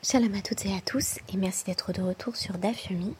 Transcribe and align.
Shalom 0.00 0.32
à 0.36 0.42
toutes 0.42 0.64
et 0.64 0.72
à 0.76 0.80
tous 0.80 1.18
et 1.32 1.36
merci 1.36 1.64
d'être 1.64 1.92
de 1.92 2.00
retour 2.00 2.36
sur 2.36 2.56
DAF 2.56 2.88
Yomi 2.88 3.14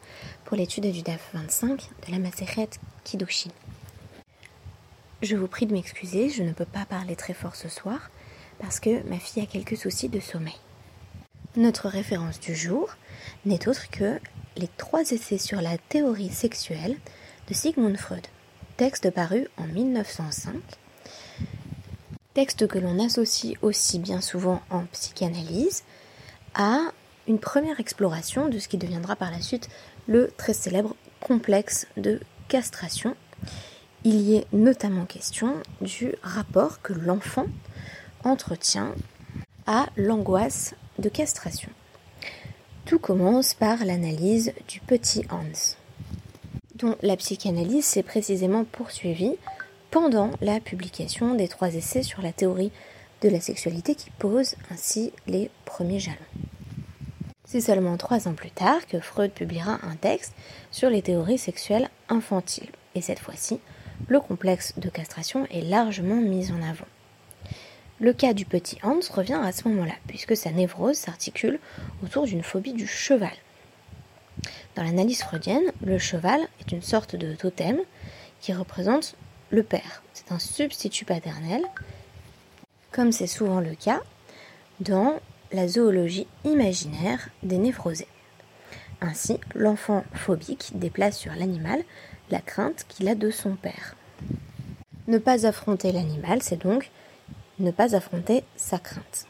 pour 0.45 0.55
l'étude 0.55 0.89
du 0.89 1.01
DAF 1.01 1.29
25 1.33 1.89
de 2.07 2.11
la 2.13 2.19
Maseret 2.19 2.69
Kiddushin. 3.03 3.49
Je 5.21 5.35
vous 5.35 5.47
prie 5.47 5.65
de 5.65 5.73
m'excuser, 5.73 6.29
je 6.29 6.41
ne 6.41 6.53
peux 6.53 6.63
pas 6.63 6.85
parler 6.85 7.17
très 7.17 7.33
fort 7.33 7.57
ce 7.57 7.67
soir 7.67 8.09
parce 8.59 8.79
que 8.79 9.03
ma 9.09 9.19
fille 9.19 9.43
a 9.43 9.45
quelques 9.45 9.75
soucis 9.75 10.07
de 10.07 10.21
sommeil. 10.21 10.55
Notre 11.57 11.89
référence 11.89 12.39
du 12.39 12.55
jour 12.55 12.95
n'est 13.45 13.67
autre 13.67 13.89
que 13.89 14.17
les 14.55 14.69
trois 14.77 15.11
essais 15.11 15.37
sur 15.37 15.59
la 15.59 15.77
théorie 15.77 16.31
sexuelle 16.31 16.95
de 17.49 17.53
Sigmund 17.53 17.97
Freud, 17.97 18.25
texte 18.77 19.11
paru 19.11 19.49
en 19.57 19.65
1905, 19.65 20.53
texte 22.33 22.67
que 22.69 22.79
l'on 22.79 23.03
associe 23.03 23.57
aussi 23.61 23.99
bien 23.99 24.21
souvent 24.21 24.61
en 24.69 24.85
psychanalyse 24.85 25.83
à 26.55 26.91
une 27.27 27.39
première 27.39 27.79
exploration 27.79 28.49
de 28.49 28.59
ce 28.59 28.67
qui 28.67 28.77
deviendra 28.77 29.15
par 29.15 29.31
la 29.31 29.41
suite 29.41 29.69
le 30.07 30.31
très 30.37 30.53
célèbre 30.53 30.95
complexe 31.21 31.87
de 31.97 32.19
castration. 32.47 33.15
Il 34.03 34.15
y 34.21 34.35
est 34.35 34.47
notamment 34.53 35.05
question 35.05 35.55
du 35.81 36.15
rapport 36.23 36.81
que 36.81 36.93
l'enfant 36.93 37.45
entretient 38.23 38.93
à 39.67 39.87
l'angoisse 39.95 40.73
de 40.97 41.09
castration. 41.09 41.69
Tout 42.85 42.99
commence 42.99 43.53
par 43.53 43.85
l'analyse 43.85 44.53
du 44.67 44.79
petit 44.79 45.23
Hans, 45.29 45.75
dont 46.75 46.95
la 47.03 47.17
psychanalyse 47.17 47.85
s'est 47.85 48.03
précisément 48.03 48.63
poursuivie 48.63 49.35
pendant 49.91 50.31
la 50.41 50.59
publication 50.59 51.35
des 51.35 51.47
trois 51.47 51.75
essais 51.75 52.03
sur 52.03 52.21
la 52.21 52.31
théorie 52.31 52.71
de 53.21 53.29
la 53.29 53.41
sexualité 53.41 53.95
qui 53.95 54.09
pose 54.11 54.55
ainsi 54.71 55.11
les 55.27 55.51
premiers 55.65 55.99
jalons. 55.99 56.17
C'est 57.51 57.61
seulement 57.61 57.97
trois 57.97 58.27
ans 58.27 58.35
plus 58.35 58.51
tard 58.51 58.85
que 58.85 58.99
Freud 58.99 59.31
publiera 59.31 59.79
un 59.81 59.95
texte 59.95 60.35
sur 60.69 60.91
les 60.91 61.01
théories 61.01 61.39
sexuelles 61.39 61.89
infantiles. 62.07 62.69
Et 62.93 63.01
cette 63.01 63.17
fois-ci, 63.17 63.59
le 64.07 64.19
complexe 64.19 64.77
de 64.77 64.87
castration 64.87 65.47
est 65.47 65.63
largement 65.63 66.17
mis 66.17 66.51
en 66.51 66.61
avant. 66.61 66.85
Le 67.99 68.13
cas 68.13 68.33
du 68.33 68.45
petit 68.45 68.77
Hans 68.83 68.99
revient 69.11 69.41
à 69.43 69.51
ce 69.51 69.67
moment-là, 69.67 69.95
puisque 70.05 70.37
sa 70.37 70.51
névrose 70.51 70.95
s'articule 70.95 71.57
autour 72.03 72.27
d'une 72.27 72.43
phobie 72.43 72.73
du 72.73 72.85
cheval. 72.85 73.33
Dans 74.75 74.83
l'analyse 74.83 75.23
freudienne, 75.23 75.71
le 75.83 75.97
cheval 75.97 76.41
est 76.59 76.71
une 76.71 76.83
sorte 76.83 77.15
de 77.15 77.33
totem 77.33 77.79
qui 78.41 78.53
représente 78.53 79.15
le 79.49 79.63
père. 79.63 80.03
C'est 80.13 80.31
un 80.31 80.37
substitut 80.37 81.05
paternel 81.05 81.63
comme 82.91 83.11
c'est 83.11 83.25
souvent 83.25 83.59
le 83.59 83.73
cas 83.73 84.03
dans 84.81 85.19
la 85.51 85.67
zoologie 85.67 86.27
imaginaire 86.43 87.29
des 87.43 87.57
névrosés. 87.57 88.07
Ainsi, 89.01 89.39
l'enfant 89.55 90.03
phobique 90.13 90.71
déplace 90.75 91.17
sur 91.17 91.33
l'animal 91.35 91.81
la 92.29 92.41
crainte 92.41 92.85
qu'il 92.87 93.07
a 93.07 93.15
de 93.15 93.31
son 93.31 93.55
père. 93.55 93.95
Ne 95.07 95.17
pas 95.17 95.47
affronter 95.47 95.91
l'animal, 95.91 96.41
c'est 96.41 96.61
donc 96.61 96.91
ne 97.59 97.71
pas 97.71 97.95
affronter 97.95 98.43
sa 98.55 98.77
crainte. 98.77 99.25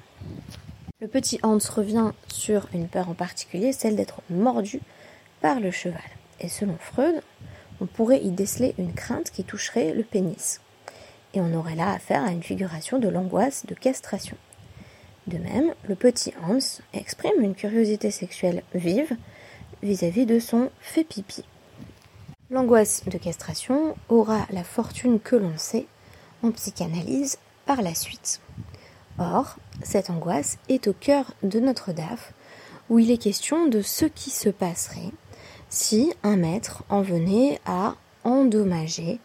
Le 0.99 1.07
petit 1.07 1.39
Hans 1.43 1.57
revient 1.73 2.11
sur 2.27 2.67
une 2.73 2.87
peur 2.87 3.09
en 3.09 3.13
particulier, 3.13 3.71
celle 3.71 3.95
d'être 3.95 4.21
mordu 4.29 4.81
par 5.41 5.59
le 5.59 5.71
cheval. 5.71 6.01
Et 6.41 6.49
selon 6.49 6.77
Freud, 6.77 7.21
on 7.79 7.85
pourrait 7.85 8.21
y 8.21 8.31
déceler 8.31 8.75
une 8.77 8.93
crainte 8.93 9.31
qui 9.31 9.43
toucherait 9.43 9.93
le 9.93 10.03
pénis 10.03 10.59
et 11.33 11.41
on 11.41 11.53
aurait 11.53 11.75
là 11.75 11.91
affaire 11.91 12.23
à 12.23 12.31
une 12.31 12.43
figuration 12.43 12.99
de 12.99 13.07
l'angoisse 13.07 13.65
de 13.65 13.75
castration. 13.75 14.37
De 15.29 15.37
même, 15.37 15.75
le 15.87 15.93
petit 15.93 16.33
Hans 16.41 16.57
exprime 16.91 17.39
une 17.39 17.53
curiosité 17.53 18.09
sexuelle 18.09 18.63
vive 18.73 19.15
vis-à-vis 19.83 20.25
de 20.25 20.39
son 20.39 20.71
fait 20.81 21.03
pipi. 21.03 21.43
L'angoisse 22.49 23.03
de 23.05 23.17
castration 23.19 23.95
aura 24.07 24.47
la 24.49 24.63
fortune 24.63 25.19
que 25.19 25.35
l'on 25.35 25.55
sait 25.55 25.85
en 26.41 26.49
psychanalyse 26.49 27.37
par 27.67 27.83
la 27.83 27.93
suite. 27.93 28.41
Or, 29.19 29.57
cette 29.83 30.09
angoisse 30.09 30.57
est 30.67 30.87
au 30.87 30.93
cœur 30.93 31.31
de 31.43 31.59
notre 31.59 31.93
DAF, 31.93 32.33
où 32.89 32.97
il 32.97 33.11
est 33.11 33.21
question 33.21 33.67
de 33.67 33.83
ce 33.83 34.05
qui 34.05 34.31
se 34.31 34.49
passerait 34.49 35.11
si 35.69 36.11
un 36.23 36.37
maître 36.37 36.83
en 36.89 37.03
venait 37.03 37.61
à 37.67 37.93
endommager 38.23 39.19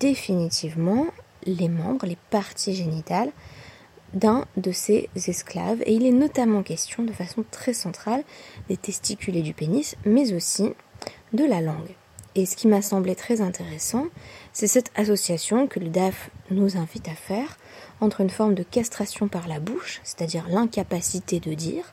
définitivement 0.00 1.04
les 1.44 1.68
membres, 1.68 2.06
les 2.06 2.16
parties 2.30 2.74
génitales 2.74 3.30
d'un 4.14 4.46
de 4.56 4.72
ses 4.72 5.10
esclaves. 5.14 5.82
Et 5.86 5.94
il 5.94 6.06
est 6.06 6.12
notamment 6.12 6.62
question, 6.62 7.02
de 7.02 7.12
façon 7.12 7.44
très 7.50 7.74
centrale, 7.74 8.24
des 8.68 8.76
testicules 8.76 9.36
et 9.36 9.42
du 9.42 9.54
pénis, 9.54 9.96
mais 10.04 10.32
aussi 10.32 10.72
de 11.32 11.44
la 11.44 11.60
langue. 11.60 11.94
Et 12.36 12.46
ce 12.46 12.56
qui 12.56 12.66
m'a 12.66 12.82
semblé 12.82 13.14
très 13.14 13.40
intéressant, 13.40 14.06
c'est 14.52 14.66
cette 14.66 14.90
association 14.96 15.68
que 15.68 15.78
le 15.78 15.88
DAF 15.88 16.30
nous 16.50 16.76
invite 16.76 17.08
à 17.08 17.14
faire 17.14 17.58
entre 18.00 18.20
une 18.22 18.30
forme 18.30 18.54
de 18.54 18.64
castration 18.64 19.28
par 19.28 19.46
la 19.46 19.60
bouche, 19.60 20.00
c'est-à-dire 20.02 20.46
l'incapacité 20.48 21.38
de 21.38 21.54
dire, 21.54 21.92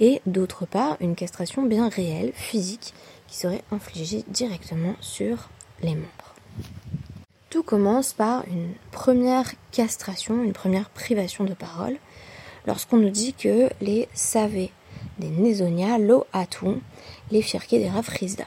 et 0.00 0.20
d'autre 0.26 0.66
part 0.66 0.96
une 1.00 1.14
castration 1.14 1.62
bien 1.62 1.88
réelle, 1.88 2.32
physique, 2.34 2.94
qui 3.28 3.36
serait 3.36 3.62
infligée 3.70 4.24
directement 4.28 4.94
sur 5.00 5.48
les 5.82 5.94
membres. 5.94 6.34
Commence 7.64 8.12
par 8.12 8.44
une 8.48 8.74
première 8.92 9.50
castration, 9.72 10.42
une 10.42 10.52
première 10.52 10.90
privation 10.90 11.44
de 11.44 11.54
parole, 11.54 11.96
lorsqu'on 12.66 12.98
nous 12.98 13.10
dit 13.10 13.32
que 13.32 13.70
les 13.80 14.08
savés 14.14 14.70
des 15.18 15.28
Nézonia, 15.28 15.98
lo 15.98 16.26
atou, 16.32 16.80
les 17.30 17.42
firqués 17.42 17.78
des 17.78 17.88
Rafrizda. 17.88 18.44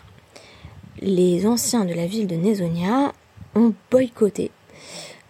Les 1.01 1.47
anciens 1.47 1.85
de 1.85 1.93
la 1.93 2.05
ville 2.05 2.27
de 2.27 2.35
Nézonia 2.35 3.13
ont 3.55 3.73
boycotté 3.89 4.51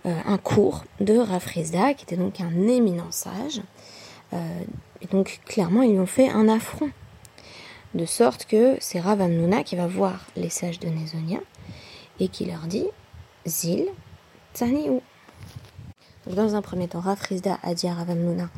euh, 0.06 0.16
un 0.26 0.38
cours 0.38 0.84
de 1.00 1.18
Rafrizda, 1.18 1.94
qui 1.94 2.04
était 2.04 2.18
donc 2.18 2.42
un 2.42 2.68
éminent 2.68 3.12
sage. 3.12 3.62
Euh, 4.34 4.62
et 5.02 5.08
donc 5.08 5.40
clairement, 5.46 5.82
ils 5.82 5.94
lui 5.94 6.00
ont 6.00 6.06
fait 6.06 6.30
un 6.30 6.48
affront. 6.50 6.90
De 7.96 8.06
sorte 8.06 8.46
que 8.46 8.78
c'est 8.80 9.00
Ravamnuna 9.00 9.64
qui 9.64 9.76
va 9.76 9.88
voir 9.88 10.28
les 10.36 10.50
sages 10.50 10.80
de 10.80 10.90
Nézonia 10.90 11.40
et 12.20 12.28
qui 12.28 12.46
leur 12.46 12.68
dit 12.68 12.86
Zil, 13.46 13.88
Tsaniou. 14.54 15.02
Dans 16.28 16.56
un 16.56 16.62
premier 16.62 16.88
temps, 16.88 17.00
Rafrizda 17.00 17.58
a 17.64 17.74
dit 17.74 17.88
à 17.88 17.94
Ravamnuna, 17.94 18.50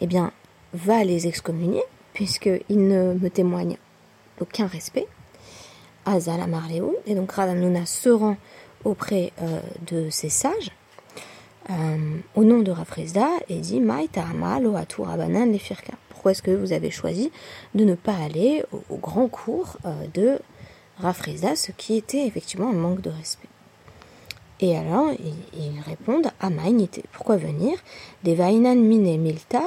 eh 0.00 0.06
bien, 0.06 0.32
va 0.72 1.04
les 1.04 1.26
excommunier, 1.26 1.82
puisqu'ils 2.12 2.88
ne 2.88 3.14
me 3.14 3.28
témoignent 3.28 3.76
aucun 4.40 4.66
respect. 4.66 5.06
Azal 6.06 6.40
Amarleou, 6.40 6.94
et 7.06 7.14
donc 7.14 7.32
Ravamnuna 7.32 7.86
se 7.86 8.08
rend 8.08 8.36
auprès 8.84 9.32
euh, 9.40 9.60
de 9.86 10.10
ces 10.10 10.28
sages, 10.28 10.70
euh, 11.70 12.18
au 12.34 12.44
nom 12.44 12.60
de 12.60 12.70
Rafrizda, 12.70 13.28
et 13.48 13.58
dit 13.58 13.80
Maïtahama 13.80 14.60
loatu 14.60 15.02
rabanan 15.02 15.50
les 15.50 15.58
firka. 15.58 15.94
Pourquoi 16.10 16.32
est-ce 16.32 16.42
que 16.42 16.50
vous 16.50 16.72
avez 16.72 16.90
choisi 16.90 17.30
de 17.74 17.84
ne 17.84 17.94
pas 17.94 18.16
aller 18.16 18.64
au, 18.90 18.96
grand 18.96 19.28
cours 19.28 19.76
euh, 19.84 20.06
de 20.12 20.38
Rafrizda, 20.98 21.56
ce 21.56 21.72
qui 21.72 21.96
était 21.96 22.26
effectivement 22.26 22.70
un 22.70 22.74
manque 22.74 23.00
de 23.00 23.10
respect? 23.10 23.48
Et 24.64 24.78
alors, 24.78 25.10
ils, 25.12 25.80
répondent 25.86 26.28
à 26.40 26.48
était 26.80 27.02
pourquoi 27.12 27.36
venir? 27.36 27.76
Des 28.22 28.34
Vainan 28.34 28.76
Mine 28.76 29.20
Milta. 29.20 29.60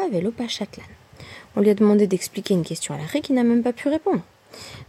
On 1.55 1.61
lui 1.61 1.69
a 1.69 1.75
demandé 1.75 2.07
d'expliquer 2.07 2.55
une 2.55 2.63
question 2.63 2.95
à 2.95 2.97
l'arrêt 2.97 3.21
qui 3.21 3.33
n'a 3.33 3.43
même 3.43 3.61
pas 3.61 3.73
pu 3.73 3.89
répondre. 3.89 4.21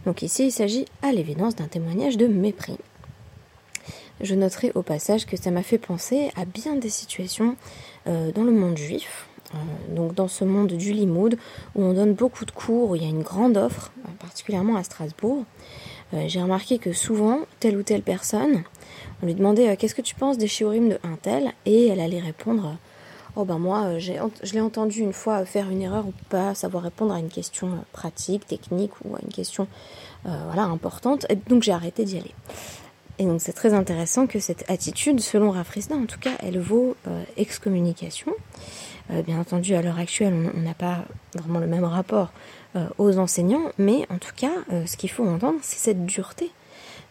Donc 0.07 0.23
ici, 0.23 0.47
il 0.47 0.51
s'agit 0.51 0.85
à 1.03 1.11
l'évidence 1.11 1.55
d'un 1.55 1.67
témoignage 1.67 2.17
de 2.17 2.25
mépris. 2.25 2.79
Je 4.19 4.33
noterai 4.33 4.71
au 4.73 4.81
passage 4.81 5.27
que 5.27 5.37
ça 5.37 5.51
m'a 5.51 5.61
fait 5.61 5.77
penser 5.77 6.31
à 6.35 6.45
bien 6.45 6.75
des 6.75 6.89
situations 6.89 7.55
euh, 8.07 8.31
dans 8.31 8.43
le 8.43 8.51
monde 8.51 8.77
juif, 8.77 9.27
euh, 9.53 9.95
donc 9.95 10.15
dans 10.15 10.27
ce 10.27 10.43
monde 10.43 10.73
du 10.73 10.91
limoud, 10.91 11.37
où 11.75 11.83
on 11.83 11.93
donne 11.93 12.13
beaucoup 12.13 12.45
de 12.45 12.51
cours, 12.51 12.89
où 12.89 12.95
il 12.95 13.03
y 13.03 13.05
a 13.05 13.09
une 13.09 13.21
grande 13.21 13.57
offre, 13.57 13.91
euh, 14.05 14.11
particulièrement 14.19 14.75
à 14.75 14.83
Strasbourg. 14.83 15.45
J'ai 16.13 16.41
remarqué 16.41 16.79
que 16.79 16.91
souvent, 16.91 17.41
telle 17.59 17.77
ou 17.77 17.83
telle 17.83 18.01
personne 18.01 18.63
on 19.21 19.25
lui 19.25 19.35
demandait 19.35 19.69
euh, 19.69 19.75
qu'est-ce 19.77 19.95
que 19.95 20.01
tu 20.01 20.15
penses 20.15 20.37
des 20.37 20.47
shiurim 20.47 20.89
de 20.89 20.99
un 21.03 21.15
tel? 21.21 21.51
Et 21.65 21.87
elle 21.87 21.99
allait 21.99 22.19
répondre 22.19 22.67
euh, 22.67 23.35
oh 23.35 23.45
ben 23.45 23.57
moi 23.57 23.83
euh, 23.83 23.99
j'ai, 23.99 24.19
je 24.43 24.53
l'ai 24.53 24.61
entendu 24.61 25.01
une 25.01 25.13
fois 25.13 25.45
faire 25.45 25.69
une 25.69 25.81
erreur 25.81 26.07
ou 26.07 26.13
pas 26.29 26.55
savoir 26.55 26.83
répondre 26.83 27.13
à 27.13 27.19
une 27.19 27.29
question 27.29 27.83
pratique, 27.91 28.47
technique 28.47 28.91
ou 29.03 29.15
à 29.15 29.19
une 29.21 29.31
question 29.31 29.67
voilà 30.23 30.63
importante 30.63 31.25
et 31.29 31.35
donc 31.35 31.63
j'ai 31.63 31.71
arrêté 31.71 32.03
d'y 32.03 32.17
aller. 32.17 32.35
Et 33.19 33.25
donc 33.25 33.39
c'est 33.39 33.53
très 33.53 33.73
intéressant 33.73 34.27
que 34.27 34.39
cette 34.39 34.69
attitude, 34.69 35.21
selon 35.21 35.51
Rafrisda 35.51 35.95
en 35.95 36.05
tout 36.05 36.19
cas, 36.19 36.33
elle 36.39 36.59
vaut 36.59 36.97
excommunication. 37.37 38.33
bien 39.25 39.39
entendu, 39.39 39.75
à 39.75 39.81
l'heure 39.81 39.97
actuelle, 39.97 40.33
on 40.53 40.59
n'a 40.59 40.73
pas 40.73 41.05
vraiment 41.35 41.59
le 41.59 41.67
même 41.67 41.85
rapport 41.85 42.33
aux 42.97 43.17
enseignants, 43.17 43.71
mais 43.77 44.05
en 44.09 44.17
tout 44.17 44.33
cas, 44.35 44.51
ce 44.85 44.95
qu'il 44.95 45.09
faut 45.09 45.25
entendre, 45.25 45.59
c'est 45.61 45.79
cette 45.79 46.05
dureté 46.05 46.51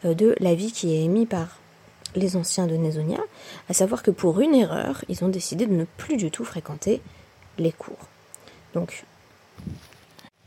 de 0.05 0.37
la 0.39 0.55
vie 0.55 0.71
qui 0.71 0.95
est 0.95 1.05
émise 1.05 1.27
par 1.27 1.59
les 2.15 2.37
anciens 2.37 2.67
de 2.67 2.77
Nézonia, 2.77 3.21
à 3.69 3.75
savoir 3.75 4.03
que 4.03 4.11
pour 4.11 4.41
une 4.41 4.55
erreur, 4.55 5.05
ils 5.09 5.25
ont 5.25 5.29
décidé 5.29 5.67
de 5.67 5.75
ne 5.75 5.85
plus 5.85 6.17
du 6.17 6.31
tout 6.31 6.45
fréquenter 6.45 7.01
les 7.59 7.73
cours. 7.73 8.09
Donc, 8.75 9.05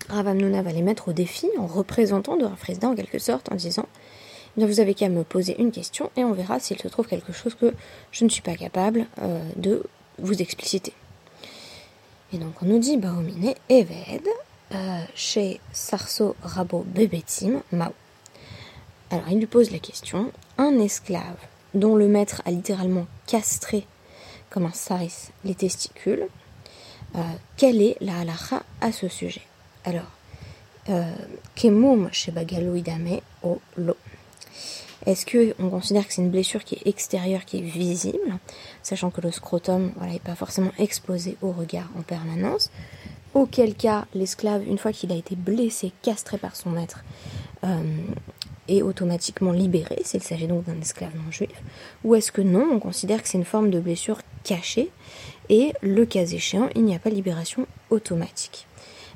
Ravamnuna 0.09 0.61
va 0.61 0.71
les 0.71 0.81
mettre 0.81 1.09
au 1.09 1.13
défi 1.13 1.47
en 1.57 1.67
représentant 1.67 2.37
de 2.37 2.45
Rafrizda 2.45 2.89
en 2.89 2.95
quelque 2.95 3.19
sorte, 3.19 3.51
en 3.51 3.55
disant 3.55 3.87
eh 4.57 4.59
bien, 4.59 4.67
vous 4.67 4.79
avez 4.81 4.93
qu'à 4.93 5.07
me 5.07 5.23
poser 5.23 5.59
une 5.61 5.71
question 5.71 6.11
et 6.17 6.25
on 6.25 6.33
verra 6.33 6.59
s'il 6.59 6.77
se 6.77 6.87
trouve 6.89 7.07
quelque 7.07 7.31
chose 7.31 7.55
que 7.55 7.73
je 8.11 8.25
ne 8.25 8.29
suis 8.29 8.41
pas 8.41 8.55
capable 8.55 9.05
euh, 9.21 9.41
de 9.55 9.83
vous 10.19 10.41
expliciter. 10.41 10.93
Et 12.33 12.37
donc 12.37 12.53
on 12.61 12.65
nous 12.65 12.79
dit 12.79 12.97
Baomine 12.97 13.53
Eved 13.69 14.27
euh, 14.73 15.03
chez 15.15 15.59
Sarso 15.71 16.35
Rabo 16.41 16.85
Bebetim 16.87 17.61
Mao. 17.71 17.93
Alors 19.09 19.29
il 19.29 19.39
lui 19.39 19.47
pose 19.47 19.71
la 19.71 19.79
question 19.79 20.31
un 20.57 20.79
esclave 20.79 21.37
dont 21.73 21.95
le 21.95 22.07
maître 22.07 22.41
a 22.45 22.51
littéralement 22.51 23.07
castré 23.27 23.85
comme 24.51 24.65
un 24.65 24.73
saris 24.73 25.29
les 25.43 25.55
testicules, 25.55 26.27
euh, 27.15 27.21
quelle 27.57 27.81
est 27.81 27.97
la 28.01 28.19
halacha 28.19 28.61
à 28.81 28.91
ce 28.91 29.07
sujet? 29.07 29.41
Alors, 29.85 30.11
euh, 30.89 31.11
Kemum 31.55 32.09
chez 32.11 32.31
Idame 32.31 33.21
au 33.41 33.59
lo. 33.77 33.95
Est-ce 35.05 35.25
qu'on 35.25 35.69
considère 35.69 36.05
que 36.05 36.13
c'est 36.13 36.21
une 36.21 36.29
blessure 36.29 36.63
qui 36.63 36.75
est 36.75 36.87
extérieure, 36.87 37.45
qui 37.45 37.57
est 37.57 37.61
visible, 37.61 38.37
sachant 38.83 39.09
que 39.09 39.21
le 39.21 39.31
scrotum 39.31 39.91
n'est 40.01 40.19
pas 40.19 40.35
forcément 40.35 40.71
exposé 40.77 41.37
au 41.41 41.51
regard 41.51 41.89
en 41.97 42.03
permanence? 42.03 42.69
Auquel 43.33 43.75
cas, 43.75 44.05
l'esclave, 44.13 44.67
une 44.67 44.77
fois 44.77 44.91
qu'il 44.91 45.11
a 45.11 45.15
été 45.15 45.35
blessé, 45.35 45.93
castré 46.01 46.37
par 46.37 46.55
son 46.55 46.69
maître, 46.69 47.03
euh, 47.63 47.81
est 48.67 48.81
automatiquement 48.81 49.51
libéré, 49.51 50.01
s'il 50.03 50.21
s'agit 50.21 50.47
donc 50.47 50.65
d'un 50.65 50.79
esclave 50.81 51.15
non 51.15 51.31
juif 51.31 51.49
Ou 52.03 52.15
est-ce 52.15 52.31
que 52.31 52.41
non, 52.41 52.67
on 52.71 52.79
considère 52.79 53.21
que 53.21 53.27
c'est 53.27 53.37
une 53.37 53.45
forme 53.45 53.69
de 53.69 53.79
blessure 53.79 54.19
cachée 54.43 54.91
et 55.49 55.73
le 55.81 56.05
cas 56.05 56.25
échéant, 56.25 56.69
il 56.75 56.83
n'y 56.83 56.95
a 56.95 56.99
pas 56.99 57.09
de 57.09 57.15
libération 57.15 57.67
automatique 57.89 58.67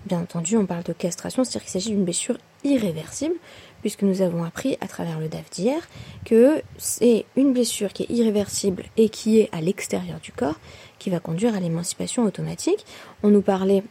Bien 0.05 0.19
entendu, 0.19 0.55
on 0.55 0.65
parle 0.65 0.83
de 0.83 0.93
castration, 0.93 1.43
c'est-à-dire 1.43 1.61
qu'il 1.61 1.71
s'agit 1.71 1.89
d'une 1.89 2.03
blessure 2.03 2.37
irréversible, 2.63 3.35
puisque 3.81 4.03
nous 4.03 4.21
avons 4.21 4.43
appris 4.43 4.77
à 4.81 4.87
travers 4.87 5.19
le 5.19 5.27
DAF 5.27 5.49
d'hier 5.49 5.87
que 6.25 6.61
c'est 6.77 7.25
une 7.35 7.53
blessure 7.53 7.91
qui 7.91 8.03
est 8.03 8.09
irréversible 8.09 8.83
et 8.97 9.09
qui 9.09 9.39
est 9.39 9.49
à 9.51 9.61
l'extérieur 9.61 10.19
du 10.19 10.31
corps 10.31 10.59
qui 10.99 11.09
va 11.09 11.19
conduire 11.19 11.55
à 11.55 11.59
l'émancipation 11.59 12.23
automatique. 12.23 12.85
On 13.23 13.29
nous 13.29 13.41
parlait 13.41 13.83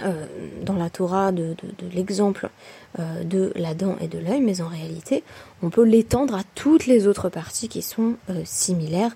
euh, 0.00 0.24
dans 0.62 0.76
la 0.76 0.88
Torah 0.88 1.32
de, 1.32 1.54
l'exemple 1.92 2.48
euh, 2.98 3.24
de 3.24 3.52
la 3.56 3.74
dent 3.74 3.96
et 4.00 4.08
de 4.08 4.18
l'œil, 4.18 4.40
mais 4.40 4.62
en 4.62 4.68
réalité, 4.68 5.22
on 5.62 5.68
peut 5.68 5.84
l'étendre 5.84 6.34
à 6.34 6.42
toutes 6.54 6.86
les 6.86 7.06
autres 7.06 7.28
parties 7.28 7.68
qui 7.68 7.82
sont 7.82 8.16
euh, 8.30 8.42
similaires, 8.44 9.12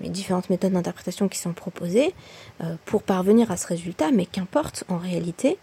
les 0.00 0.08
différentes 0.08 0.48
méthodes 0.48 0.72
d'interprétation 0.72 1.28
qui 1.28 1.36
sont 1.36 1.52
proposées 1.52 2.14
pour 2.86 3.02
parvenir 3.02 3.50
à 3.50 3.58
ce 3.58 3.66
résultat, 3.66 4.10
mais 4.10 4.24
qu'importe, 4.24 4.84
en 4.88 4.96
réalité, 4.96 5.58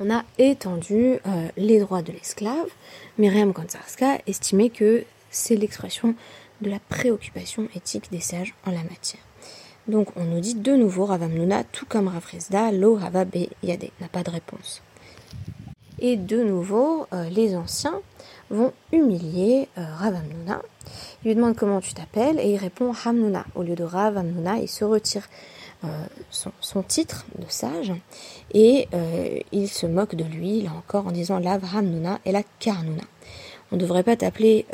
on 0.00 0.12
a 0.12 0.24
étendu 0.38 1.20
les 1.56 1.78
droits 1.78 2.02
de 2.02 2.10
l'esclave. 2.10 2.66
Myriam 3.16 3.52
Gonzarska 3.52 4.18
estimait 4.26 4.70
que 4.70 5.04
c'est 5.30 5.54
l'expression 5.54 6.16
de 6.62 6.68
la 6.68 6.80
préoccupation 6.80 7.68
éthique 7.76 8.10
des 8.10 8.18
sages 8.18 8.54
en 8.66 8.72
la 8.72 8.82
matière. 8.82 9.22
Donc 9.88 10.08
on 10.16 10.24
nous 10.24 10.40
dit 10.40 10.54
de 10.54 10.74
nouveau 10.74 11.04
Ravamnuna, 11.04 11.64
tout 11.64 11.86
comme 11.86 12.10
lo 12.72 12.96
Hava 12.96 13.24
Be 13.24 13.48
Yade, 13.62 13.90
n'a 14.00 14.08
pas 14.08 14.22
de 14.22 14.30
réponse. 14.30 14.82
Et 15.98 16.16
de 16.16 16.42
nouveau, 16.42 17.06
euh, 17.12 17.28
les 17.30 17.56
anciens 17.56 18.02
vont 18.50 18.72
humilier 18.92 19.68
euh, 19.78 19.84
Ravamnuna. 19.96 20.62
Ils 21.24 21.28
lui 21.28 21.34
demandent 21.34 21.56
comment 21.56 21.80
tu 21.80 21.94
t'appelles 21.94 22.38
et 22.38 22.52
il 22.52 22.56
répond 22.56 22.92
Hamnuna. 23.04 23.44
Au 23.54 23.62
lieu 23.62 23.74
de 23.74 23.84
Ravamnuna, 23.84 24.58
il 24.58 24.68
se 24.68 24.84
retire 24.84 25.26
euh, 25.84 25.88
son, 26.30 26.82
titre 26.82 27.26
de 27.38 27.46
sage 27.48 27.92
et 28.52 28.88
euh, 28.94 29.38
il 29.52 29.68
se 29.68 29.86
moque 29.86 30.14
de 30.14 30.24
lui, 30.24 30.62
là 30.62 30.70
encore, 30.76 31.06
en 31.06 31.12
disant 31.12 31.38
l'Avramnuna 31.38 32.20
et 32.24 32.32
la 32.32 32.42
Karnuna. 32.60 33.04
On 33.72 33.76
ne 33.76 33.80
devrait 33.80 34.04
pas 34.04 34.14
t'appeler 34.14 34.64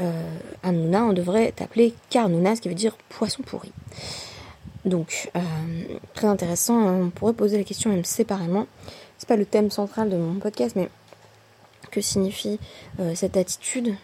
Amnuna, 0.62 1.06
on 1.06 1.14
devrait 1.14 1.50
t'appeler 1.52 1.94
Karnuna, 2.10 2.54
ce 2.56 2.60
qui 2.60 2.68
veut 2.68 2.74
dire 2.74 2.94
poisson 3.08 3.42
pourri. 3.42 3.72
Donc, 4.84 5.30
euh, 5.36 5.40
très 6.14 6.26
intéressant, 6.26 6.76
on 6.76 7.10
pourrait 7.10 7.34
poser 7.34 7.58
la 7.58 7.64
question 7.64 7.90
même 7.90 8.04
séparément. 8.04 8.66
C'est 9.18 9.28
pas 9.28 9.36
le 9.36 9.44
thème 9.44 9.70
central 9.70 10.08
de 10.10 10.16
mon 10.16 10.40
podcast, 10.40 10.74
mais 10.76 10.88
que 11.90 12.00
signifie 12.00 12.58
cette 13.14 13.36
attitude 13.36 13.94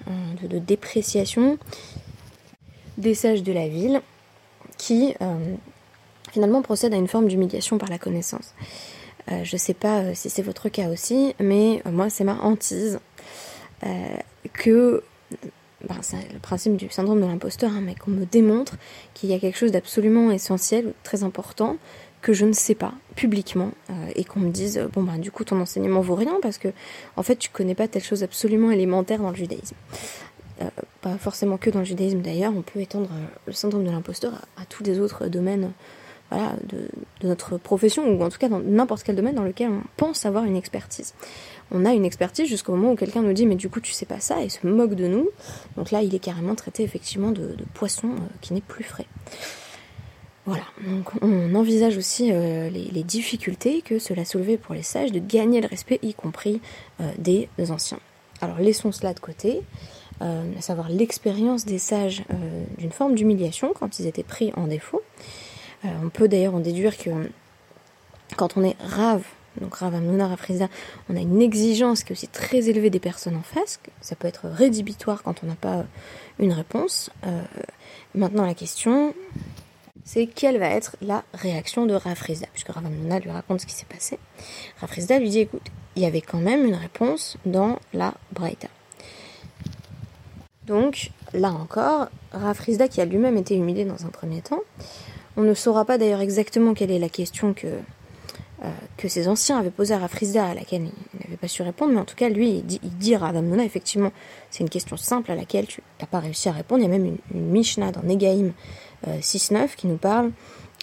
de, 0.42 0.58
dépréciation 0.58 1.58
des 2.98 3.14
sages 3.14 3.42
de 3.42 3.50
la 3.50 3.66
ville 3.66 4.02
qui 4.76 5.14
finalement 6.30 6.60
procède 6.60 6.92
à 6.92 6.96
une 6.96 7.08
forme 7.08 7.28
d'humiliation 7.28 7.78
par 7.78 7.88
la 7.88 7.98
connaissance. 7.98 8.54
Euh, 9.30 9.44
je 9.44 9.54
ne 9.54 9.58
sais 9.58 9.74
pas 9.74 9.98
euh, 9.98 10.12
si 10.14 10.30
c'est 10.30 10.42
votre 10.42 10.68
cas 10.68 10.88
aussi, 10.88 11.34
mais 11.38 11.82
euh, 11.86 11.90
moi 11.90 12.08
c'est 12.10 12.24
ma 12.24 12.40
hantise 12.42 13.00
que 14.54 15.04
ben, 15.86 15.96
c'est 16.00 16.32
le 16.32 16.38
principe 16.40 16.76
du 16.76 16.90
syndrome 16.90 17.20
de 17.20 17.26
l'imposteur, 17.26 17.70
hein, 17.70 17.80
mais 17.82 17.94
qu'on 17.94 18.10
me 18.10 18.24
démontre 18.24 18.76
qu'il 19.14 19.30
y 19.30 19.34
a 19.34 19.38
quelque 19.38 19.56
chose 19.56 19.72
d'absolument 19.72 20.30
essentiel, 20.30 20.92
très 21.04 21.22
important, 21.22 21.76
que 22.20 22.32
je 22.32 22.44
ne 22.44 22.52
sais 22.52 22.74
pas 22.74 22.94
publiquement, 23.14 23.70
et 24.16 24.24
qu'on 24.24 24.40
me 24.40 24.50
dise 24.50 24.84
bon 24.92 25.02
ben 25.04 25.18
du 25.18 25.30
coup 25.30 25.44
ton 25.44 25.60
enseignement 25.60 26.00
vaut 26.00 26.16
rien 26.16 26.34
parce 26.42 26.58
que 26.58 26.68
en 27.16 27.22
fait 27.22 27.36
tu 27.36 27.48
connais 27.50 27.76
pas 27.76 27.86
telle 27.86 28.02
chose 28.02 28.24
absolument 28.24 28.72
élémentaire 28.72 29.20
dans 29.20 29.30
le 29.30 29.36
judaïsme. 29.36 29.76
pas 31.00 31.16
forcément 31.18 31.56
que 31.58 31.70
dans 31.70 31.78
le 31.78 31.84
judaïsme 31.84 32.20
d'ailleurs, 32.20 32.52
on 32.56 32.62
peut 32.62 32.80
étendre 32.80 33.08
le 33.46 33.52
syndrome 33.52 33.84
de 33.84 33.90
l'imposteur 33.90 34.32
à, 34.56 34.64
tous 34.68 34.82
les 34.82 34.98
autres 34.98 35.28
domaines 35.28 35.70
voilà, 36.30 36.54
de, 36.68 36.88
notre 37.26 37.56
profession, 37.56 38.04
ou 38.08 38.22
en 38.22 38.28
tout 38.28 38.38
cas 38.38 38.48
dans 38.48 38.60
n'importe 38.60 39.02
quel 39.02 39.16
domaine 39.16 39.34
dans 39.34 39.44
lequel 39.44 39.70
on 39.70 39.82
pense 39.96 40.26
avoir 40.26 40.44
une 40.44 40.56
expertise. 40.56 41.14
On 41.70 41.84
a 41.84 41.92
une 41.92 42.04
expertise 42.04 42.48
jusqu'au 42.48 42.74
moment 42.74 42.92
où 42.92 42.96
quelqu'un 42.96 43.22
nous 43.22 43.32
dit 43.32 43.46
mais 43.46 43.54
du 43.54 43.68
coup 43.68 43.80
tu 43.80 43.92
sais 43.92 44.06
pas 44.06 44.20
ça 44.20 44.42
et 44.42 44.48
se 44.48 44.66
moque 44.66 44.94
de 44.94 45.06
nous. 45.06 45.28
Donc 45.76 45.90
là 45.90 46.02
il 46.02 46.14
est 46.14 46.18
carrément 46.18 46.54
traité 46.54 46.82
effectivement 46.82 47.30
de, 47.30 47.56
poisson 47.74 48.08
euh, 48.08 48.20
qui 48.40 48.54
n'est 48.54 48.60
plus 48.60 48.84
frais. 48.84 49.06
Voilà, 50.46 50.64
donc 50.86 51.10
on 51.20 51.54
envisage 51.54 51.98
aussi 51.98 52.30
euh, 52.32 52.70
les, 52.70 53.02
difficultés 53.02 53.82
que 53.82 53.98
cela 53.98 54.24
soulevait 54.24 54.56
pour 54.56 54.74
les 54.74 54.82
sages 54.82 55.12
de 55.12 55.18
gagner 55.18 55.60
le 55.60 55.68
respect, 55.68 55.98
y 56.02 56.14
compris 56.14 56.62
euh, 57.02 57.10
des 57.18 57.48
anciens. 57.70 58.00
Alors 58.40 58.58
laissons 58.58 58.90
cela 58.90 59.12
de 59.12 59.20
côté, 59.20 59.62
à 60.20 60.60
savoir 60.60 60.88
l'expérience 60.88 61.64
des 61.64 61.78
sages 61.78 62.24
d'une 62.76 62.90
forme 62.90 63.14
d'humiliation 63.14 63.72
quand 63.72 64.00
ils 64.00 64.06
étaient 64.06 64.24
pris 64.24 64.52
en 64.56 64.66
défaut. 64.66 65.02
On 65.84 66.08
peut 66.08 66.28
d'ailleurs 66.28 66.54
en 66.54 66.60
déduire 66.60 66.96
que 66.96 67.10
quand 68.36 68.56
on 68.56 68.64
est 68.64 68.76
rave, 68.80 69.22
donc 69.60 69.76
Rav 69.76 69.94
Amnuna, 69.94 70.36
on 71.08 71.16
a 71.16 71.20
une 71.20 71.42
exigence 71.42 72.02
qui 72.02 72.12
est 72.12 72.16
aussi 72.16 72.28
très 72.28 72.68
élevée 72.68 72.90
des 72.90 73.00
personnes 73.00 73.36
en 73.36 73.42
face. 73.42 73.80
Ça 74.00 74.16
peut 74.16 74.28
être 74.28 74.48
rédhibitoire 74.48 75.22
quand 75.22 75.42
on 75.42 75.46
n'a 75.46 75.54
pas 75.54 75.78
euh, 75.78 75.82
une 76.38 76.52
réponse. 76.52 77.10
Euh, 77.26 77.42
maintenant, 78.14 78.46
la 78.46 78.54
question, 78.54 79.14
c'est 80.04 80.26
quelle 80.26 80.58
va 80.58 80.68
être 80.68 80.96
la 81.02 81.24
réaction 81.34 81.86
de 81.86 81.94
Rav 81.94 82.22
puisque 82.52 82.68
Rav 82.68 82.86
Amnuna 82.86 83.18
lui 83.18 83.30
raconte 83.30 83.60
ce 83.60 83.66
qui 83.66 83.74
s'est 83.74 83.86
passé. 83.86 84.18
Rav 84.80 84.90
lui 85.20 85.30
dit, 85.30 85.40
écoute, 85.40 85.66
il 85.96 86.02
y 86.02 86.06
avait 86.06 86.20
quand 86.20 86.38
même 86.38 86.64
une 86.64 86.74
réponse 86.74 87.36
dans 87.44 87.78
la 87.92 88.14
Braïta. 88.32 88.68
Donc, 90.66 91.10
là 91.32 91.50
encore, 91.50 92.08
Rav 92.32 92.60
qui 92.90 93.00
a 93.00 93.04
lui-même 93.04 93.36
été 93.36 93.56
humilié 93.56 93.84
dans 93.84 94.04
un 94.04 94.10
premier 94.10 94.42
temps, 94.42 94.60
on 95.36 95.42
ne 95.42 95.54
saura 95.54 95.84
pas 95.84 95.98
d'ailleurs 95.98 96.20
exactement 96.20 96.74
quelle 96.74 96.90
est 96.90 96.98
la 96.98 97.08
question 97.08 97.54
que, 97.54 97.68
que 98.96 99.06
ces 99.06 99.28
anciens 99.28 99.58
avaient 99.58 99.70
posée 99.70 99.94
à 99.94 99.98
Rafrizda, 99.98 100.46
à 100.46 100.54
laquelle 100.54 100.82
il 101.14 101.20
n'avait 101.20 101.36
pas 101.36 101.46
su 101.46 101.62
répondre, 101.62 101.92
mais 101.92 102.00
en 102.00 102.04
tout 102.04 102.16
cas, 102.16 102.28
lui, 102.28 102.50
il 102.50 102.66
dit, 102.66 102.80
il 102.82 102.90
dit 102.96 103.14
à 103.14 103.32
effectivement, 103.62 104.10
c'est 104.50 104.64
une 104.64 104.68
question 104.68 104.96
simple 104.96 105.30
à 105.30 105.36
laquelle 105.36 105.66
tu 105.66 105.82
n'as 106.00 106.06
pas 106.06 106.18
réussi 106.18 106.48
à 106.48 106.52
répondre. 106.52 106.80
Il 106.80 106.84
y 106.84 106.88
a 106.88 106.98
même 106.98 107.18
une, 107.32 107.50
Mishnah 107.50 107.92
dans 107.92 108.02
Negaïm 108.02 108.52
6.9 109.06 109.56
euh, 109.56 109.66
qui 109.76 109.86
nous 109.86 109.96
parle 109.96 110.32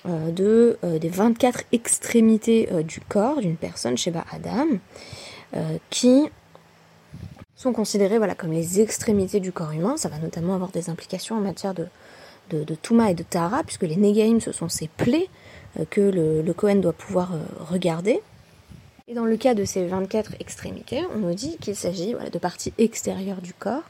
euh, 0.06 0.32
de, 0.32 0.78
des 1.00 1.10
24 1.10 1.64
extrémités 1.74 2.70
du 2.84 3.02
corps 3.02 3.42
d'une 3.42 3.58
personne, 3.58 3.98
Sheba 3.98 4.24
Adam, 4.32 4.68
qui 5.90 6.30
sont 7.56 7.74
considérées 7.74 8.20
comme 8.38 8.52
les 8.52 8.82
extrémités 8.82 9.40
du 9.40 9.52
corps 9.52 9.72
humain. 9.72 9.98
Ça 9.98 10.10
va 10.10 10.20
notamment 10.20 10.56
avoir 10.56 10.72
des 10.72 10.90
implications 10.90 11.36
en 11.38 11.42
matière 11.42 11.74
de, 11.74 11.88
de, 12.52 12.76
Touma 12.76 13.12
et 13.12 13.16
de 13.16 13.24
Tara, 13.24 13.64
puisque 13.64 13.84
les 13.84 13.96
Negaïm, 13.96 14.42
ce 14.42 14.52
sont 14.52 14.70
ces 14.70 14.88
plaies 14.88 15.28
euh, 15.28 15.45
que 15.90 16.02
le, 16.02 16.42
le 16.42 16.54
Cohen 16.54 16.76
doit 16.76 16.94
pouvoir 16.94 17.34
euh, 17.34 17.40
regarder. 17.60 18.22
Et 19.08 19.14
dans 19.14 19.26
le 19.26 19.38
cas 19.38 19.54
de 19.54 19.66
ces 19.66 19.86
24 19.86 20.34
extrémités, 20.40 21.04
on 21.14 21.20
nous 21.20 21.34
dit 21.34 21.58
qu'il 21.58 21.76
s'agit 21.76 22.16
de 22.32 22.40
parties 22.40 22.74
extérieures 22.78 23.42
du 23.42 23.54
corps 23.54 23.84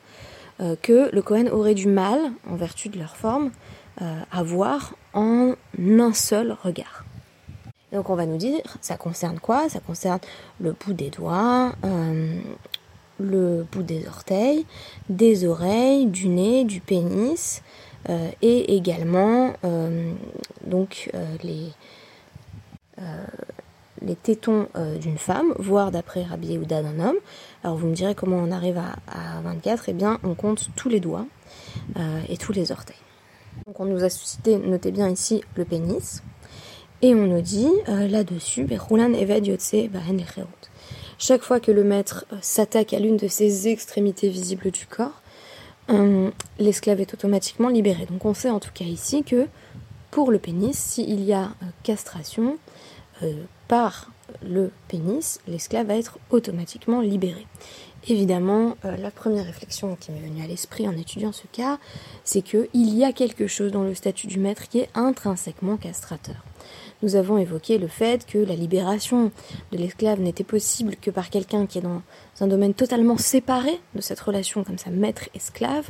euh, 0.59 0.75
que 0.81 1.09
le 1.13 1.21
Cohen 1.21 1.47
aurait 1.51 1.73
du 1.73 1.87
mal, 1.87 2.19
en 2.49 2.55
vertu 2.55 2.89
de 2.89 2.99
leur 2.99 3.15
forme, 3.15 3.51
à 4.29 4.43
voir 4.43 4.93
en 5.13 5.53
un 5.79 6.13
seul 6.13 6.57
regard. 6.61 7.05
Donc 7.93 8.09
on 8.09 8.15
va 8.15 8.25
nous 8.25 8.35
dire, 8.35 8.59
ça 8.81 8.97
concerne 8.97 9.39
quoi? 9.39 9.69
Ça 9.69 9.79
concerne 9.79 10.19
le 10.59 10.73
bout 10.73 10.91
des 10.91 11.09
doigts, 11.09 11.71
le 13.19 13.65
bout 13.71 13.83
des 13.83 14.07
orteils, 14.07 14.65
des 15.09 15.45
oreilles, 15.45 16.07
du 16.07 16.27
nez, 16.27 16.63
du 16.65 16.81
pénis, 16.81 17.61
euh, 17.61 17.84
et 18.41 18.75
également 18.75 19.53
euh, 19.63 20.11
donc 20.65 21.09
euh, 21.13 21.25
les 24.01 24.15
tétons 24.15 24.67
d'une 25.01 25.17
femme, 25.17 25.53
voire 25.57 25.91
d'après 25.91 26.23
Rabbi 26.23 26.49
Yehuda 26.49 26.83
d'un 26.83 26.99
homme. 26.99 27.17
Alors 27.63 27.75
vous 27.75 27.87
me 27.87 27.95
direz 27.95 28.13
comment 28.13 28.37
on 28.37 28.51
arrive 28.51 28.77
à, 28.77 28.95
à 29.07 29.41
24, 29.41 29.85
eh 29.87 29.93
bien 29.93 30.19
on 30.23 30.35
compte 30.35 30.69
tous 30.75 30.89
les 30.89 30.99
doigts 30.99 31.25
et 32.29 32.37
tous 32.37 32.53
les 32.53 32.71
orteils. 32.71 32.95
Donc 33.65 33.79
on 33.79 33.85
nous 33.85 34.03
a 34.03 34.09
cité, 34.09 34.57
notez 34.57 34.91
bien 34.91 35.09
ici, 35.09 35.43
le 35.55 35.65
pénis. 35.65 36.21
Et 37.01 37.15
on 37.15 37.27
nous 37.27 37.41
dit 37.41 37.69
là-dessus, 37.87 38.67
chaque 41.17 41.43
fois 41.43 41.59
que 41.59 41.71
le 41.71 41.83
maître 41.83 42.25
s'attaque 42.41 42.93
à 42.93 42.99
l'une 42.99 43.17
de 43.17 43.27
ses 43.27 43.67
extrémités 43.69 44.29
visibles 44.29 44.69
du 44.71 44.85
corps, 44.85 45.21
l'esclave 46.59 46.99
est 47.01 47.13
automatiquement 47.13 47.69
libéré. 47.69 48.05
Donc 48.05 48.25
on 48.25 48.33
sait 48.33 48.49
en 48.49 48.59
tout 48.59 48.71
cas 48.73 48.85
ici 48.85 49.23
que 49.23 49.47
pour 50.15 50.31
le 50.31 50.39
pénis, 50.39 50.77
s'il 50.77 51.21
y 51.25 51.33
a 51.33 51.43
euh, 51.43 51.65
castration 51.83 52.57
euh, 53.21 53.33
par 53.67 54.11
le 54.41 54.71
pénis, 54.87 55.41
l'esclave 55.45 55.87
va 55.87 55.97
être 55.97 56.19
automatiquement 56.29 57.01
libéré. 57.01 57.45
Évidemment, 58.07 58.77
euh, 58.85 58.95
la 58.95 59.11
première 59.11 59.45
réflexion 59.45 59.97
qui 59.97 60.13
m'est 60.13 60.21
venue 60.21 60.41
à 60.41 60.47
l'esprit 60.47 60.87
en 60.87 60.93
étudiant 60.93 61.33
ce 61.33 61.47
cas, 61.51 61.79
c'est 62.23 62.41
qu'il 62.41 62.69
y 62.73 63.03
a 63.03 63.11
quelque 63.11 63.47
chose 63.47 63.73
dans 63.73 63.83
le 63.83 63.93
statut 63.93 64.27
du 64.27 64.39
maître 64.39 64.69
qui 64.69 64.79
est 64.79 64.89
intrinsèquement 64.95 65.75
castrateur 65.75 66.37
nous 67.03 67.15
avons 67.15 67.37
évoqué 67.37 67.77
le 67.77 67.87
fait 67.87 68.25
que 68.25 68.37
la 68.37 68.55
libération 68.55 69.31
de 69.71 69.77
l'esclave 69.77 70.19
n'était 70.19 70.43
possible 70.43 70.95
que 70.95 71.11
par 71.11 71.29
quelqu'un 71.29 71.65
qui 71.65 71.79
est 71.79 71.81
dans 71.81 72.01
un 72.39 72.47
domaine 72.47 72.73
totalement 72.73 73.17
séparé 73.17 73.79
de 73.93 74.01
cette 74.01 74.19
relation 74.19 74.63
comme 74.63 74.77
ça 74.77 74.89
maître-esclave, 74.89 75.89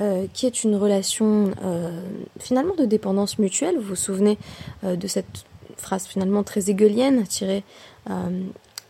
euh, 0.00 0.26
qui 0.32 0.46
est 0.46 0.62
une 0.64 0.76
relation 0.76 1.50
euh, 1.64 2.02
finalement 2.38 2.74
de 2.76 2.84
dépendance 2.84 3.38
mutuelle. 3.38 3.76
Vous 3.76 3.88
vous 3.88 3.96
souvenez 3.96 4.38
euh, 4.84 4.96
de 4.96 5.06
cette 5.06 5.44
phrase 5.76 6.06
finalement 6.06 6.42
très 6.42 6.70
hegelienne 6.70 7.26
tirée 7.26 7.64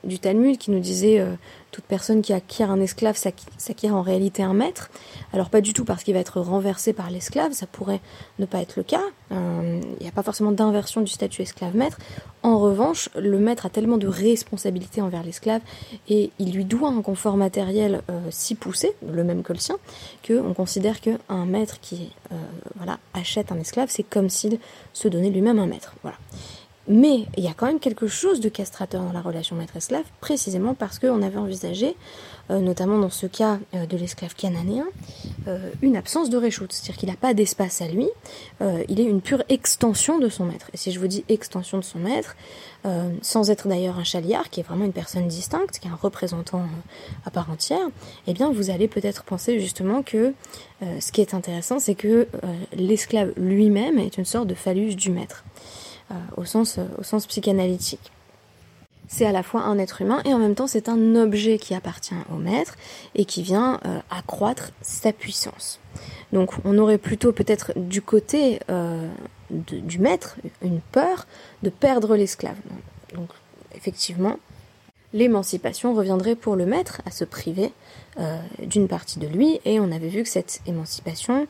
du 0.04 0.18
Talmud 0.18 0.58
qui 0.58 0.70
nous 0.70 0.80
disait 0.80 1.20
euh, 1.20 1.34
toute 1.70 1.84
personne 1.84 2.22
qui 2.22 2.32
acquiert 2.32 2.70
un 2.70 2.80
esclave 2.80 3.16
s'acquiert 3.16 3.94
en 3.94 4.02
réalité 4.02 4.42
un 4.42 4.54
maître. 4.54 4.90
Alors 5.32 5.50
pas 5.50 5.60
du 5.60 5.72
tout 5.72 5.84
parce 5.84 6.02
qu'il 6.02 6.14
va 6.14 6.20
être 6.20 6.40
renversé 6.40 6.92
par 6.92 7.10
l'esclave, 7.10 7.52
ça 7.52 7.66
pourrait 7.66 8.00
ne 8.38 8.46
pas 8.46 8.60
être 8.60 8.76
le 8.76 8.82
cas. 8.82 9.02
Euh, 9.32 9.80
il 9.98 10.02
n'y 10.02 10.08
a 10.08 10.12
pas 10.12 10.22
forcément 10.22 10.52
d'inversion 10.52 11.00
du 11.00 11.10
statut 11.10 11.42
esclave-maître. 11.42 11.98
En 12.42 12.58
revanche, 12.58 13.08
le 13.16 13.38
maître 13.38 13.66
a 13.66 13.70
tellement 13.70 13.98
de 13.98 14.08
responsabilités 14.08 15.02
envers 15.02 15.22
l'esclave 15.22 15.60
et 16.08 16.30
il 16.38 16.52
lui 16.52 16.64
doit 16.64 16.88
un 16.88 17.02
confort 17.02 17.36
matériel 17.36 18.02
euh, 18.10 18.18
si 18.30 18.54
poussé, 18.54 18.94
le 19.06 19.22
même 19.22 19.42
que 19.42 19.52
le 19.52 19.58
sien, 19.58 19.76
qu'on 20.26 20.54
considère 20.54 21.00
qu'un 21.00 21.44
maître 21.46 21.78
qui 21.80 22.10
voilà, 22.76 22.98
achète 23.14 23.52
un 23.52 23.58
esclave, 23.58 23.88
c'est 23.90 24.02
comme 24.02 24.28
s'il 24.28 24.58
se 24.92 25.08
donnait 25.08 25.30
lui-même 25.30 25.58
un 25.58 25.66
maître. 25.66 25.94
Voilà. 26.02 26.16
Mais 26.88 27.26
il 27.36 27.44
y 27.44 27.48
a 27.48 27.52
quand 27.54 27.66
même 27.66 27.78
quelque 27.78 28.08
chose 28.08 28.40
de 28.40 28.48
castrateur 28.48 29.02
dans 29.02 29.12
la 29.12 29.20
relation 29.20 29.54
maître-esclave, 29.54 30.04
précisément 30.20 30.74
parce 30.74 30.98
qu'on 30.98 31.22
avait 31.22 31.36
envisagé, 31.36 31.94
euh, 32.50 32.60
notamment 32.60 32.98
dans 32.98 33.10
ce 33.10 33.26
cas 33.26 33.58
euh, 33.74 33.86
de 33.86 33.96
l'esclave 33.96 34.34
cananéen, 34.34 34.86
euh, 35.46 35.70
une 35.82 35.96
absence 35.96 36.30
de 36.30 36.38
réchoute. 36.38 36.72
C'est-à-dire 36.72 36.96
qu'il 36.96 37.08
n'a 37.10 37.16
pas 37.16 37.34
d'espace 37.34 37.82
à 37.82 37.86
lui, 37.86 38.08
il 38.88 39.00
est 39.00 39.04
une 39.04 39.20
pure 39.20 39.42
extension 39.48 40.18
de 40.18 40.28
son 40.28 40.44
maître. 40.44 40.68
Et 40.72 40.76
si 40.76 40.90
je 40.90 40.98
vous 40.98 41.06
dis 41.06 41.24
extension 41.28 41.78
de 41.78 41.84
son 41.84 41.98
maître, 41.98 42.36
sans 43.22 43.50
être 43.50 43.68
d'ailleurs 43.68 43.98
un 43.98 44.04
chaliard, 44.04 44.50
qui 44.50 44.60
est 44.60 44.62
vraiment 44.62 44.84
une 44.84 44.92
personne 44.92 45.26
distincte, 45.28 45.78
qui 45.78 45.88
est 45.88 45.90
un 45.90 45.98
représentant 46.00 46.64
à 47.24 47.30
part 47.30 47.50
entière, 47.50 47.86
eh 48.26 48.32
bien 48.32 48.50
vous 48.50 48.70
allez 48.70 48.88
peut-être 48.88 49.24
penser 49.24 49.60
justement 49.60 50.02
que 50.02 50.34
ce 50.82 51.12
qui 51.12 51.20
est 51.20 51.34
intéressant, 51.34 51.78
c'est 51.78 51.94
que 51.94 52.28
l'esclave 52.74 53.32
lui-même 53.36 53.98
est 53.98 54.18
une 54.18 54.24
sorte 54.26 54.46
de 54.46 54.54
phallus 54.54 54.94
du 54.94 55.10
maître. 55.10 55.44
Euh, 56.10 56.14
au, 56.36 56.44
sens, 56.44 56.78
euh, 56.78 56.84
au 56.98 57.04
sens 57.04 57.26
psychanalytique. 57.26 58.10
C'est 59.06 59.26
à 59.26 59.32
la 59.32 59.44
fois 59.44 59.62
un 59.62 59.78
être 59.78 60.02
humain 60.02 60.20
et 60.24 60.34
en 60.34 60.38
même 60.38 60.56
temps 60.56 60.66
c'est 60.66 60.88
un 60.88 61.14
objet 61.14 61.56
qui 61.58 61.72
appartient 61.72 62.14
au 62.32 62.36
maître 62.36 62.74
et 63.14 63.24
qui 63.24 63.42
vient 63.42 63.78
euh, 63.84 64.00
accroître 64.10 64.72
sa 64.82 65.12
puissance. 65.12 65.78
Donc 66.32 66.52
on 66.64 66.78
aurait 66.78 66.98
plutôt 66.98 67.32
peut-être 67.32 67.72
du 67.76 68.02
côté 68.02 68.60
du 69.50 69.98
maître 69.98 70.36
une 70.62 70.80
peur 70.80 71.26
de 71.62 71.70
perdre 71.70 72.16
l'esclave. 72.16 72.56
Donc 73.14 73.30
effectivement, 73.74 74.36
l'émancipation 75.12 75.92
reviendrait 75.92 76.36
pour 76.36 76.54
le 76.54 76.66
maître 76.66 77.02
à 77.04 77.10
se 77.10 77.24
priver 77.24 77.72
d'une 78.62 78.86
partie 78.86 79.18
de 79.18 79.26
lui 79.26 79.60
et 79.64 79.80
on 79.80 79.90
avait 79.90 80.08
vu 80.08 80.22
que 80.22 80.28
cette 80.28 80.60
émancipation 80.66 81.48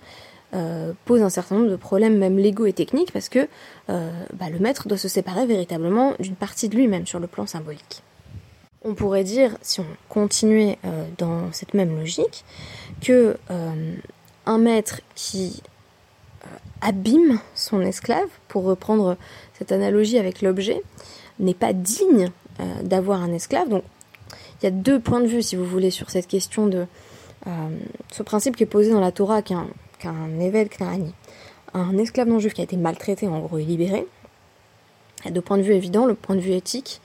euh, 0.53 0.93
pose 1.05 1.23
un 1.23 1.31
certain 1.31 1.55
nombre 1.55 1.71
de 1.71 1.77
problèmes, 1.77 2.19
même 2.19 2.37
légaux 2.37 2.67
et 2.67 2.73
techniques, 2.73 3.13
parce 3.13 3.29
que 3.29 3.47
euh, 3.89 4.11
bah, 4.35 4.51
le 4.51 4.59
maître 4.59 4.89
doit 4.89 4.99
se 4.99 5.07
séparer 5.07 5.47
véritablement 5.47 6.15
d'une 6.19 6.35
partie 6.35 6.69
de 6.69 6.75
lui-même 6.75 7.07
sur 7.07 7.21
le 7.21 7.29
plan 7.29 7.47
symbolique. 7.47 8.03
On 8.83 8.95
pourrait 8.95 9.23
dire, 9.23 9.57
si 9.63 9.79
on 9.79 9.87
continuait 10.09 10.79
euh, 10.85 11.05
dans 11.19 11.53
cette 11.53 11.75
même 11.75 11.97
logique, 11.97 12.45
que 13.01 13.37
un 14.47 14.59
maître 14.59 15.01
qui 15.15 15.63
abîme 16.81 17.39
son 17.55 17.81
esclave, 17.83 18.29
pour 18.49 18.65
reprendre 18.65 19.17
cette 19.57 19.71
analogie 19.71 20.19
avec 20.19 20.43
l'objet, 20.43 20.83
n'est 21.39 21.55
pas 21.55 21.73
digne 21.73 22.31
d'avoir 22.83 23.23
un 23.23 23.33
esclave. 23.33 23.69
Donc, 23.69 23.85
il 24.61 24.65
y 24.65 24.67
a 24.67 24.71
deux 24.73 24.99
points 24.99 25.21
de 25.21 25.27
vue, 25.27 25.43
si 25.43 25.57
vous 25.57 25.65
voulez, 25.65 25.91
sur 25.91 26.11
cette 26.11 26.27
question 26.27 26.67
de 26.67 26.87
ce 28.11 28.23
principe 28.23 28.57
qui 28.57 28.65
est 28.65 28.67
posé 28.67 28.91
dans 28.91 29.01
la 29.01 29.13
Torah, 29.13 29.43
qui 29.43 29.53
est 29.53 29.57
un 29.57 29.69
qu'un 30.01 30.41
évêque 30.41 30.79
un 31.73 31.99
esclave 31.99 32.29
non 32.29 32.41
juif 32.41 32.55
qui 32.55 32.61
a 32.61 32.65
été 32.65 32.77
maltraité, 32.77 33.29
en 33.29 33.39
gros, 33.39 33.59
est 33.59 33.65
libéré. 33.65 34.07
Et 35.25 35.31
de 35.31 35.41
point 35.41 35.57
de 35.57 35.63
vue 35.63 35.75
évident, 35.75 36.07
le 36.07 36.15
point 36.15 36.35
de 36.35 36.41
vue 36.41 36.53
éthique, 36.53 37.01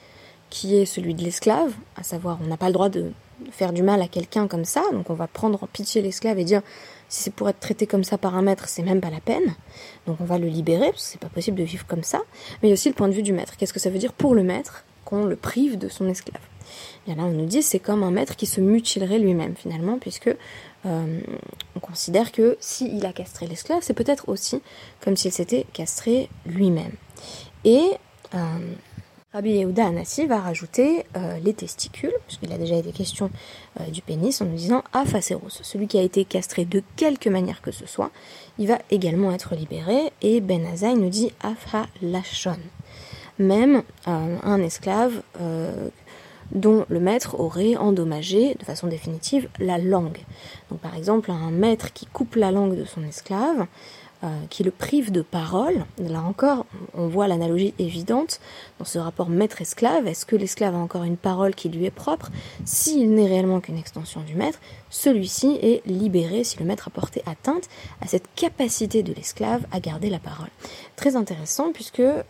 qui 0.50 0.76
est 0.78 0.86
celui 0.86 1.14
de 1.14 1.24
l'esclave, 1.24 1.74
à 1.96 2.04
savoir 2.04 2.40
on 2.44 2.48
n'a 2.48 2.58
pas 2.58 2.68
le 2.68 2.74
droit 2.74 2.90
de 2.90 3.12
faire 3.52 3.74
du 3.74 3.84
mal 3.84 4.02
à 4.02 4.08
quelqu'un 4.08 4.48
comme 4.48 4.66
ça, 4.66 4.82
donc 4.94 5.10
on 5.10 5.14
va 5.14 5.28
prendre 5.28 5.62
en 5.62 5.68
pitié 5.68 6.02
l'esclave 6.02 6.40
et 6.40 6.46
dire 6.46 6.62
si 7.10 7.24
c'est 7.24 7.34
pour 7.34 7.50
être 7.50 7.60
traité 7.60 7.86
comme 7.86 8.04
ça 8.04 8.18
par 8.18 8.36
un 8.36 8.42
maître, 8.42 8.68
c'est 8.68 8.82
même 8.82 9.02
pas 9.02 9.10
la 9.10 9.20
peine. 9.20 9.56
Donc 10.08 10.18
on 10.22 10.26
va 10.26 10.38
le 10.38 10.48
libérer, 10.48 10.90
parce 10.92 11.04
que 11.04 11.10
c'est 11.12 11.20
pas 11.20 11.30
possible 11.30 11.58
de 11.58 11.64
vivre 11.64 11.86
comme 11.86 12.04
ça. 12.04 12.22
Mais 12.62 12.68
il 12.68 12.70
y 12.70 12.72
a 12.72 12.74
aussi 12.74 12.90
le 12.90 12.96
point 12.96 13.08
de 13.08 13.14
vue 13.14 13.24
du 13.24 13.34
maître. 13.34 13.58
Qu'est-ce 13.58 13.74
que 13.74 13.80
ça 13.80 13.90
veut 13.90 14.00
dire 14.00 14.14
pour 14.14 14.34
le 14.34 14.44
maître 14.44 14.86
qu'on 15.04 15.26
le 15.26 15.36
prive 15.36 15.78
de 15.78 15.90
son 15.90 16.08
esclave? 16.08 16.42
Bien 17.06 17.16
là, 17.16 17.24
on 17.24 17.32
nous 17.32 17.46
dit 17.46 17.62
c'est 17.62 17.80
comme 17.80 18.04
un 18.04 18.12
maître 18.12 18.36
qui 18.36 18.46
se 18.46 18.62
mutilerait 18.62 19.20
lui-même 19.20 19.56
finalement, 19.56 19.98
puisque 20.00 20.36
euh, 20.86 21.20
on 21.76 21.80
considère 21.80 22.32
que 22.32 22.58
s'il 22.60 23.06
a 23.06 23.14
castré 23.14 23.48
l'esclave, 23.48 23.80
c'est 23.82 23.94
peut-être 23.94 24.30
aussi 24.30 24.62
comme 25.02 25.16
s'il 25.16 25.32
s'était 25.32 25.66
castré 25.74 26.30
lui-même. 26.46 26.92
Et 27.64 27.92
euh, 28.36 28.38
Rabbi 29.34 29.52
Yehuda 29.52 29.88
Anassi 29.88 30.28
va 30.28 30.40
rajouter 30.40 31.06
euh, 31.18 31.38
les 31.44 31.54
testicules, 31.54 32.14
puisqu'il 32.28 32.54
a 32.54 32.58
déjà 32.58 32.76
été 32.76 32.92
question 32.92 33.30
du 33.90 34.02
pénis, 34.02 34.40
en 34.42 34.46
nous 34.46 34.56
disant 34.56 34.84
Aphaceros, 34.94 35.50
celui 35.50 35.88
qui 35.88 35.98
a 35.98 36.02
été 36.02 36.24
castré 36.24 36.64
de 36.64 36.82
quelque 36.96 37.30
manière 37.30 37.62
que 37.62 37.72
ce 37.72 37.86
soit, 37.86 38.12
il 38.60 38.68
va 38.68 38.80
également 38.92 39.34
être 39.34 39.56
libéré, 39.56 40.14
et 40.22 40.40
Ben 40.40 40.66
Azaï 40.66 40.96
nous 40.96 41.10
dit 41.10 41.34
Lachon. 42.02 42.58
Même 43.38 43.84
un 44.06 44.62
esclave 44.62 45.22
dont 46.52 46.86
le 46.90 47.00
maître 47.00 47.40
aurait 47.40 47.76
endommagé 47.76 48.56
de 48.56 48.64
façon 48.64 48.88
définitive 48.88 49.50
la 49.60 49.78
langue. 49.78 50.20
Donc 50.70 50.80
par 50.80 50.96
exemple 50.96 51.32
un 51.32 51.52
maître 51.52 51.94
qui 51.94 52.06
coupe 52.06 52.36
la 52.36 52.52
langue 52.52 52.78
de 52.78 52.86
son 52.86 53.04
esclave, 53.04 53.68
euh, 54.24 54.28
qui 54.50 54.64
le 54.64 54.72
prive 54.72 55.12
de 55.12 55.22
parole, 55.22 55.86
là 56.00 56.22
encore 56.22 56.66
on 56.94 57.08
voit 57.08 57.28
l'analogie 57.28 57.74
évidente 57.80 58.40
dans 58.80 58.86
ce 58.86 58.98
rapport 58.98 59.30
maître-esclave, 59.30 60.08
est-ce 60.08 60.26
que 60.26 60.38
l'esclave 60.38 60.74
a 60.74 60.78
encore 60.78 61.04
une 61.04 61.18
parole 61.18 61.54
qui 61.54 61.68
lui 61.68 61.86
est 61.86 61.92
propre? 61.92 62.32
S'il 62.64 63.14
n'est 63.14 63.28
réellement 63.28 63.60
qu'une 63.60 63.78
extension 63.78 64.22
du 64.22 64.36
maître, 64.36 64.60
celui-ci 64.90 65.60
est 65.62 65.86
libéré 65.86 66.46
si 66.46 66.58
le 66.60 66.66
maître 66.66 66.88
a 66.88 66.92
porté 66.92 67.24
atteinte 67.26 67.68
à 68.02 68.08
cette 68.08 68.34
capacité 68.36 69.04
de 69.04 69.14
l'esclave 69.14 69.66
à 69.72 69.82
garder 69.82 70.10
la 70.10 70.20
parole. 70.20 70.50
Très 70.96 71.18
intéressant 71.18 71.72
puisque... 71.74 72.00
Euh, 72.00 72.24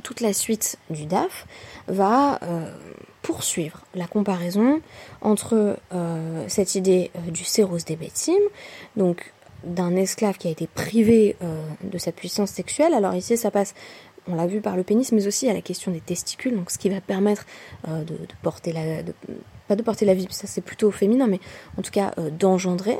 toute 0.00 0.20
la 0.20 0.32
suite 0.32 0.78
du 0.90 1.06
DAF 1.06 1.46
va 1.88 2.38
euh, 2.42 2.72
poursuivre 3.22 3.84
la 3.94 4.06
comparaison 4.06 4.80
entre 5.20 5.76
euh, 5.92 6.44
cette 6.48 6.74
idée 6.74 7.10
euh, 7.16 7.30
du 7.30 7.44
séros 7.44 7.78
des 7.86 7.96
bétim, 7.96 8.38
donc 8.96 9.32
d'un 9.64 9.94
esclave 9.96 10.38
qui 10.38 10.48
a 10.48 10.50
été 10.50 10.66
privé 10.66 11.36
de 11.84 11.98
sa 11.98 12.12
puissance 12.12 12.48
sexuelle. 12.48 12.94
Alors 12.94 13.14
ici, 13.14 13.36
ça 13.36 13.50
passe, 13.50 13.74
on 14.26 14.34
l'a 14.34 14.46
vu 14.46 14.62
par 14.62 14.74
le 14.74 14.84
pénis, 14.84 15.12
mais 15.12 15.26
aussi 15.26 15.50
à 15.50 15.52
la 15.52 15.60
question 15.60 15.92
des 15.92 16.00
testicules, 16.00 16.56
donc 16.56 16.70
ce 16.70 16.78
qui 16.78 16.88
va 16.88 17.02
permettre 17.02 17.44
de, 17.86 18.16
porter 18.40 18.72
la, 18.72 19.02
pas 19.68 19.76
de 19.76 19.82
porter 19.82 20.06
la 20.06 20.14
vie, 20.14 20.26
ça 20.30 20.46
c'est 20.46 20.62
plutôt 20.62 20.90
féminin, 20.90 21.26
mais 21.26 21.40
en 21.76 21.82
tout 21.82 21.90
cas 21.90 22.14
d'engendrer. 22.38 22.98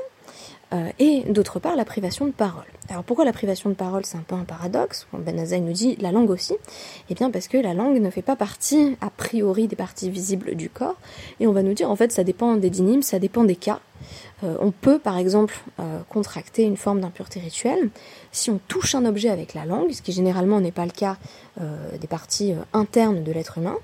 Et 0.99 1.23
d'autre 1.29 1.59
part 1.59 1.77
la 1.77 1.85
privation 1.85 2.27
de 2.27 2.31
parole. 2.31 2.65
Alors 2.89 3.05
pourquoi 3.05 3.25
la 3.25 3.33
privation 3.33 3.71
de 3.71 3.75
parole 3.75 4.05
c'est 4.05 4.17
un 4.17 4.25
peu 4.27 4.35
un 4.35 4.45
paradoxe 4.45 5.07
Ben 5.12 5.39
Azaï 5.39 5.61
nous 5.61 5.73
dit 5.73 5.97
la 6.00 6.12
langue 6.12 6.31
aussi? 6.31 6.57
Eh 7.09 7.15
bien 7.15 7.31
parce 7.31 7.49
que 7.49 7.57
la 7.57 7.75
langue 7.75 8.00
ne 8.00 8.11
fait 8.11 8.23
pas 8.23 8.37
partie 8.37 8.97
a 9.00 9.11
priori 9.11 9.69
des 9.69 9.77
parties 9.77 10.11
visibles 10.11 10.55
du 10.55 10.69
corps 10.69 10.97
et 11.41 11.47
on 11.47 11.53
va 11.53 11.62
nous 11.62 11.75
dire 11.75 11.91
en 11.91 11.97
fait 11.97 12.12
ça 12.12 12.25
dépend 12.25 12.57
des 12.57 12.71
dynimes, 12.71 13.03
ça 13.03 13.19
dépend 13.19 13.45
des 13.45 13.57
cas. 13.57 13.81
Euh, 14.43 14.57
on 14.61 14.71
peut 14.71 14.99
par 14.99 15.19
exemple 15.19 15.55
euh, 15.79 16.00
contracter 16.09 16.62
une 16.62 16.77
forme 16.77 17.00
d'impureté 17.00 17.41
rituelle 17.41 17.91
si 18.33 18.50
on 18.50 18.59
touche 18.69 18.95
un 18.95 19.05
objet 19.05 19.29
avec 19.29 19.55
la 19.55 19.65
langue, 19.67 19.93
ce 19.93 20.03
qui 20.03 20.12
généralement 20.12 20.61
n'est 20.61 20.73
pas 20.73 20.87
le 20.87 20.93
cas 20.93 21.17
euh, 21.61 21.97
des 21.99 22.07
parties 22.07 22.55
internes 22.73 23.23
de 23.23 23.33
l'être 23.33 23.59
humain. 23.59 23.77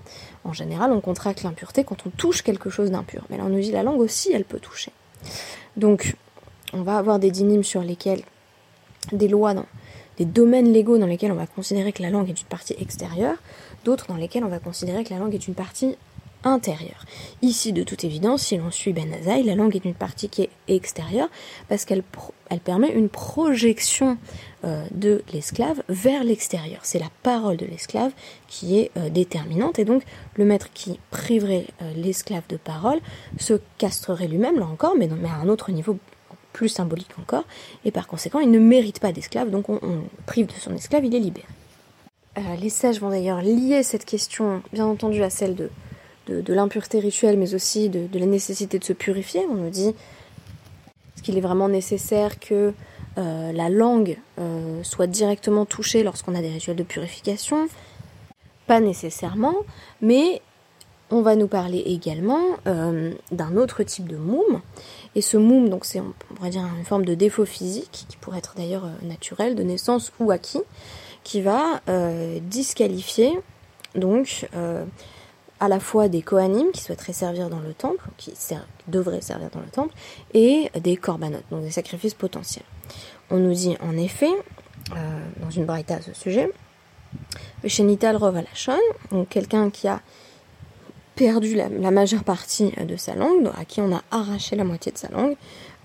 En 0.45 0.53
général, 0.53 0.93
on 0.93 1.01
contracte 1.01 1.43
l'impureté 1.43 1.85
quand 1.85 2.07
on 2.07 2.11
touche 2.11 2.43
quelque 2.43 2.71
chose 2.71 2.91
d'impur. 2.91 3.25
Mais 3.31 3.37
là, 3.37 3.45
on 3.47 3.51
nous 3.51 3.61
dit 3.61 3.73
la 3.73 3.83
langue 3.83 4.01
aussi, 4.01 4.33
elle 4.33 4.45
peut 4.45 4.61
toucher. 4.61 4.93
Donc, 5.77 6.17
on 6.77 6.83
va 6.83 6.99
avoir 6.99 7.19
des 7.19 7.31
dynimes 7.31 7.65
sur 7.65 7.83
lesquels 7.83 8.23
des 9.13 9.29
lois, 9.29 9.55
des 10.19 10.25
domaines 10.25 10.73
légaux 10.73 10.99
dans 10.99 11.07
lesquels 11.07 11.33
on 11.33 11.37
va 11.37 11.47
considérer 11.47 11.93
que 11.93 12.03
la 12.03 12.11
langue 12.11 12.29
est 12.29 12.41
une 12.41 12.49
partie 12.49 12.75
extérieure, 12.79 13.37
d'autres 13.85 14.07
dans 14.09 14.17
lesquels 14.17 14.45
on 14.45 14.49
va 14.49 14.59
considérer 14.59 15.05
que 15.05 15.11
la 15.11 15.19
langue 15.19 15.35
est 15.35 15.47
une 15.47 15.55
partie 15.55 15.97
intérieure. 16.45 17.05
Ici, 17.43 17.73
de 17.73 17.83
toute 17.83 18.05
évidence, 18.05 18.43
si 18.43 18.57
l'on 18.57 18.71
suit 18.71 18.93
Ben 18.93 19.13
Azaï, 19.13 19.43
la 19.43 19.55
langue 19.55 19.75
est 19.75 19.85
une 19.85 19.95
partie 19.95 20.29
qui 20.29 20.43
est 20.43 20.51
extérieure 20.69 21.29
parce 21.69 21.85
qu'elle 21.85 22.03
elle 22.49 22.61
permet 22.61 22.93
une 22.93 23.09
projection 23.09 24.17
euh, 24.65 24.85
de 24.93 25.25
l'esclave 25.33 25.83
vers 25.89 26.23
l'extérieur. 26.23 26.81
C'est 26.85 27.01
la 27.01 27.11
parole 27.25 27.57
de 27.57 27.67
l'esclave 27.67 28.13
qui 28.47 28.79
est 28.79 28.93
euh, 28.97 29.09
déterminante 29.09 29.81
et 29.81 29.85
donc 29.85 30.05
le 30.37 30.45
maître 30.45 30.69
qui 30.73 31.01
priverait 31.11 31.67
euh, 31.83 31.93
l'esclave 31.97 32.45
de 32.49 32.57
parole 32.57 33.01
se 33.39 33.55
castrerait 33.79 34.29
lui-même, 34.29 34.59
là 34.59 34.67
encore, 34.67 34.95
mais 34.97 35.09
à 35.09 35.35
un 35.43 35.49
autre 35.49 35.73
niveau 35.73 35.99
plus 36.57 36.69
symbolique 36.69 37.19
encore, 37.21 37.45
et 37.85 37.91
par 37.91 38.07
conséquent, 38.07 38.41
il 38.41 38.51
ne 38.51 38.59
mérite 38.59 38.99
pas 38.99 39.13
d'esclave, 39.13 39.51
donc 39.51 39.69
on, 39.69 39.81
prive 40.27 40.47
de 40.47 40.53
son 40.53 40.75
esclave, 40.75 41.05
il 41.05 41.15
est 41.15 41.21
libéré. 41.21 41.47
les 42.61 42.71
sages 42.71 43.01
vont 43.01 43.11
d'ailleurs 43.11 43.43
lier 43.43 43.83
cette 43.83 44.05
question, 44.05 44.63
bien 44.73 44.87
entendu, 44.87 45.23
à 45.23 45.31
celle 45.31 45.55
de 45.55 45.71
de, 46.27 46.53
l'impureté 46.53 46.99
rituelle, 46.99 47.39
mais 47.39 47.55
aussi 47.55 47.89
de, 47.89 48.19
la 48.19 48.27
nécessité 48.27 48.79
de 48.79 48.85
se 48.85 48.93
purifier. 48.93 49.43
On 49.51 49.55
nous 49.55 49.71
dit 49.71 49.89
est-ce 49.89 51.23
qu'il 51.23 51.39
est 51.39 51.43
vraiment 51.43 51.69
nécessaire 51.69 52.39
que 52.39 52.73
euh, 53.19 53.53
la 53.53 53.69
langue 53.69 54.19
euh, 54.39 54.83
soit 54.83 55.07
directement 55.07 55.65
touchée 55.65 56.03
lorsqu'on 56.03 56.35
a 56.35 56.41
des 56.41 56.51
rituels 56.51 56.77
de 56.77 56.83
purification? 56.83 57.69
Pas 58.67 58.81
nécessairement, 58.81 59.55
mais 60.03 60.43
on 61.11 61.23
va 61.23 61.37
nous 61.37 61.47
parler 61.47 61.83
également 61.87 62.43
euh, 62.67 63.13
d'un 63.31 63.57
autre 63.57 63.83
type 63.85 64.09
de 64.09 64.17
moum. 64.17 64.61
Et 65.17 65.23
ce 65.23 65.37
moum, 65.37 65.69
donc 65.69 65.85
c'est 65.85 65.99
on 65.99 66.13
pourrait 66.35 66.51
dire 66.51 66.63
une 66.79 66.85
forme 66.85 67.05
de 67.05 67.15
défaut 67.15 67.47
physique, 67.47 68.07
qui 68.09 68.17
pourrait 68.19 68.39
être 68.39 68.55
d'ailleurs 68.57 68.89
naturel, 69.03 69.57
de 69.57 69.65
naissance 69.65 70.13
ou 70.21 70.31
acquis, 70.31 70.63
qui 71.25 71.41
va 71.41 71.81
disqualifier 72.43 73.33
donc 73.95 74.49
à 75.61 75.69
la 75.69 75.81
fois 75.81 76.09
des 76.09 76.23
Kohanim 76.23 76.71
qui 76.73 76.83
souhaiteraient 76.83 77.13
servir 77.13 77.49
dans 77.49 77.61
le 77.61 77.73
temple, 77.73 78.05
qui 78.19 78.33
devraient 78.89 79.21
servir 79.21 79.51
dans 79.51 79.61
le 79.61 79.69
temple, 79.69 79.95
et 80.35 80.71
des 80.79 80.97
Korbanot, 80.97 81.39
donc 81.51 81.63
des 81.63 81.71
sacrifices 81.71 82.15
potentiels. 82.15 82.65
On 83.31 83.39
nous 83.39 83.55
dit 83.55 83.77
en 83.81 83.97
effet, 83.97 84.31
euh, 84.93 84.95
dans 85.41 85.51
une 85.51 85.65
braïta 85.65 85.97
à 85.97 86.01
ce 86.01 86.13
sujet, 86.13 86.51
Shenital 87.65 88.17
Rov 88.17 88.41
donc 89.11 89.29
quelqu'un 89.29 89.71
qui 89.71 89.89
a 89.89 90.01
perdu 91.17 91.55
la, 91.55 91.91
majeure 91.91 92.23
partie 92.23 92.71
de 92.73 92.97
sa 92.97 93.15
langue, 93.15 93.51
à 93.59 93.65
qui 93.65 93.81
on 93.81 93.93
a 93.93 94.03
arraché 94.11 94.55
la 94.55 94.65
moitié 94.65 94.93
de 94.93 94.99
sa 94.99 95.09
langue, 95.09 95.35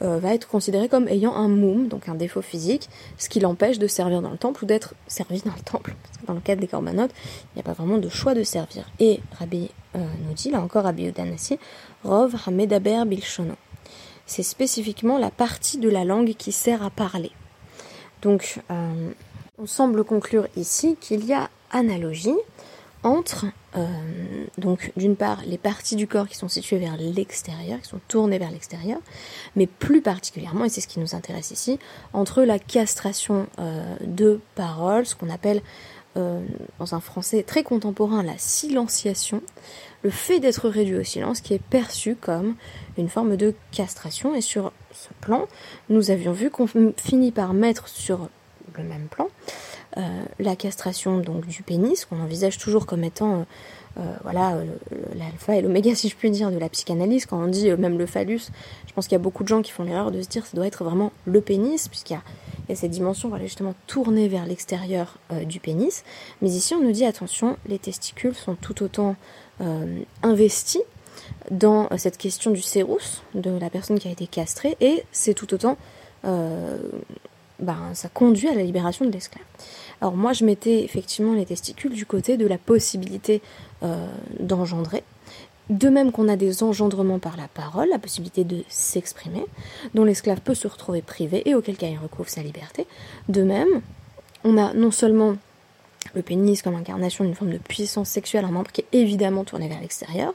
euh, 0.01 0.19
va 0.19 0.33
être 0.33 0.47
considéré 0.47 0.89
comme 0.89 1.07
ayant 1.07 1.33
un 1.33 1.47
moum, 1.47 1.87
donc 1.87 2.09
un 2.09 2.15
défaut 2.15 2.41
physique, 2.41 2.89
ce 3.17 3.29
qui 3.29 3.39
l'empêche 3.39 3.79
de 3.79 3.87
servir 3.87 4.21
dans 4.21 4.29
le 4.29 4.37
temple 4.37 4.63
ou 4.63 4.67
d'être 4.67 4.93
servi 5.07 5.41
dans 5.41 5.53
le 5.55 5.63
temple. 5.63 5.95
Parce 6.03 6.17
que 6.17 6.25
dans 6.25 6.33
le 6.33 6.41
cadre 6.41 6.59
des 6.59 6.67
corbanotes, 6.67 7.11
il 7.15 7.57
n'y 7.57 7.61
a 7.61 7.63
pas 7.63 7.73
vraiment 7.73 7.97
de 7.97 8.09
choix 8.09 8.33
de 8.33 8.43
servir. 8.43 8.91
Et 8.99 9.21
Rabbi 9.39 9.69
euh, 9.95 9.99
nous 10.27 10.33
dit, 10.33 10.51
là 10.51 10.61
encore 10.61 10.83
Rabbi 10.83 11.07
Udanassi, 11.07 11.57
Rov 12.03 12.35
Hamedaber 12.45 13.03
Bilshono. 13.05 13.55
C'est 14.25 14.43
spécifiquement 14.43 15.17
la 15.17 15.31
partie 15.31 15.77
de 15.77 15.89
la 15.89 16.03
langue 16.03 16.33
qui 16.33 16.51
sert 16.51 16.83
à 16.83 16.89
parler. 16.89 17.31
Donc, 18.21 18.59
euh, 18.69 19.11
on 19.57 19.65
semble 19.65 20.03
conclure 20.03 20.47
ici 20.57 20.97
qu'il 20.99 21.25
y 21.25 21.33
a 21.33 21.49
analogie 21.71 22.35
entre 23.03 23.45
euh, 23.77 23.87
donc 24.57 24.91
d'une 24.97 25.15
part 25.15 25.39
les 25.45 25.57
parties 25.57 25.95
du 25.95 26.07
corps 26.07 26.27
qui 26.27 26.35
sont 26.35 26.47
situées 26.47 26.77
vers 26.77 26.97
l'extérieur, 26.97 27.79
qui 27.81 27.87
sont 27.87 28.01
tournées 28.07 28.37
vers 28.37 28.51
l'extérieur, 28.51 28.99
mais 29.55 29.65
plus 29.65 30.01
particulièrement, 30.01 30.65
et 30.65 30.69
c'est 30.69 30.81
ce 30.81 30.87
qui 30.87 30.99
nous 30.99 31.15
intéresse 31.15 31.51
ici, 31.51 31.79
entre 32.13 32.43
la 32.43 32.59
castration 32.59 33.47
euh, 33.59 33.95
de 34.01 34.39
paroles, 34.55 35.05
ce 35.05 35.15
qu'on 35.15 35.29
appelle 35.29 35.61
euh, 36.17 36.41
dans 36.79 36.93
un 36.93 36.99
français 36.99 37.43
très 37.43 37.63
contemporain 37.63 38.23
la 38.23 38.37
silenciation, 38.37 39.41
le 40.03 40.09
fait 40.09 40.39
d'être 40.39 40.67
réduit 40.67 40.97
au 40.97 41.03
silence 41.03 41.39
qui 41.41 41.53
est 41.53 41.63
perçu 41.63 42.15
comme 42.15 42.55
une 42.97 43.09
forme 43.09 43.37
de 43.37 43.55
castration, 43.71 44.35
et 44.35 44.41
sur 44.41 44.73
ce 44.91 45.09
plan, 45.21 45.47
nous 45.89 46.11
avions 46.11 46.33
vu 46.33 46.49
qu'on 46.49 46.67
finit 46.97 47.31
par 47.31 47.53
mettre 47.53 47.87
sur 47.87 48.27
le 48.77 48.83
même 48.83 49.07
plan 49.07 49.27
la 50.39 50.55
castration 50.55 51.19
donc 51.19 51.45
du 51.47 51.63
pénis, 51.63 52.05
qu'on 52.05 52.21
envisage 52.21 52.57
toujours 52.57 52.85
comme 52.85 53.03
étant 53.03 53.41
euh, 53.41 53.43
euh, 53.99 54.15
voilà 54.23 54.55
l'alpha 55.15 55.57
et 55.57 55.61
l'oméga 55.61 55.93
si 55.95 56.07
je 56.07 56.15
puis 56.15 56.31
dire 56.31 56.51
de 56.51 56.57
la 56.57 56.69
psychanalyse. 56.69 57.25
Quand 57.25 57.41
on 57.41 57.47
dit 57.47 57.69
même 57.71 57.97
le 57.97 58.05
phallus, 58.05 58.49
je 58.87 58.93
pense 58.93 59.05
qu'il 59.05 59.13
y 59.13 59.15
a 59.15 59.23
beaucoup 59.23 59.43
de 59.43 59.49
gens 59.49 59.61
qui 59.61 59.71
font 59.71 59.83
l'erreur 59.83 60.11
de 60.11 60.21
se 60.21 60.29
dire 60.29 60.43
que 60.43 60.47
ça 60.47 60.55
doit 60.55 60.67
être 60.67 60.83
vraiment 60.83 61.11
le 61.25 61.41
pénis, 61.41 61.87
puisqu'il 61.87 62.13
y 62.13 62.15
a, 62.15 62.75
cette 62.75 62.91
dimension 62.91 63.27
voilà, 63.27 63.43
justement 63.43 63.75
tournée 63.85 64.29
vers 64.29 64.45
l'extérieur 64.45 65.17
du 65.43 65.59
pénis. 65.59 66.05
Mais 66.41 66.49
ici 66.49 66.73
on 66.73 66.81
nous 66.81 66.93
dit 66.93 67.03
attention, 67.03 67.57
les 67.67 67.79
testicules 67.79 68.33
sont 68.33 68.55
tout 68.55 68.81
autant 68.81 69.17
investis 70.23 70.81
dans 71.49 71.89
cette 71.97 72.17
question 72.17 72.51
du 72.51 72.61
cérus, 72.61 73.23
de 73.35 73.51
la 73.59 73.69
personne 73.69 73.99
qui 73.99 74.07
a 74.07 74.11
été 74.11 74.25
castrée, 74.25 74.77
et 74.79 75.03
c'est 75.11 75.33
tout 75.33 75.53
autant 75.53 75.75
ben, 77.61 77.77
ça 77.93 78.09
conduit 78.09 78.47
à 78.47 78.55
la 78.55 78.63
libération 78.63 79.05
de 79.05 79.11
l'esclave. 79.11 79.45
Alors 80.01 80.15
moi, 80.15 80.33
je 80.33 80.43
mettais 80.43 80.83
effectivement 80.83 81.33
les 81.33 81.45
testicules 81.45 81.93
du 81.93 82.05
côté 82.05 82.37
de 82.37 82.47
la 82.47 82.57
possibilité 82.57 83.41
euh, 83.83 84.07
d'engendrer. 84.39 85.03
De 85.69 85.89
même 85.89 86.11
qu'on 86.11 86.27
a 86.27 86.35
des 86.35 86.63
engendrements 86.63 87.19
par 87.19 87.37
la 87.37 87.47
parole, 87.47 87.87
la 87.89 87.99
possibilité 87.99 88.43
de 88.43 88.63
s'exprimer, 88.67 89.45
dont 89.93 90.03
l'esclave 90.03 90.41
peut 90.41 90.55
se 90.55 90.67
retrouver 90.67 91.01
privé 91.01 91.47
et 91.47 91.55
auquel 91.55 91.77
cas 91.77 91.87
il 91.87 91.97
recouvre 91.97 92.29
sa 92.29 92.41
liberté. 92.41 92.87
De 93.29 93.43
même, 93.43 93.81
on 94.43 94.57
a 94.57 94.73
non 94.73 94.91
seulement 94.91 95.35
le 96.13 96.21
pénis 96.23 96.61
comme 96.61 96.75
incarnation 96.75 97.23
d'une 97.23 97.35
forme 97.35 97.51
de 97.51 97.57
puissance 97.57 98.09
sexuelle, 98.09 98.43
un 98.43 98.51
membre 98.51 98.71
qui 98.71 98.81
est 98.81 98.97
évidemment 98.97 99.43
tourné 99.43 99.69
vers 99.69 99.79
l'extérieur, 99.79 100.33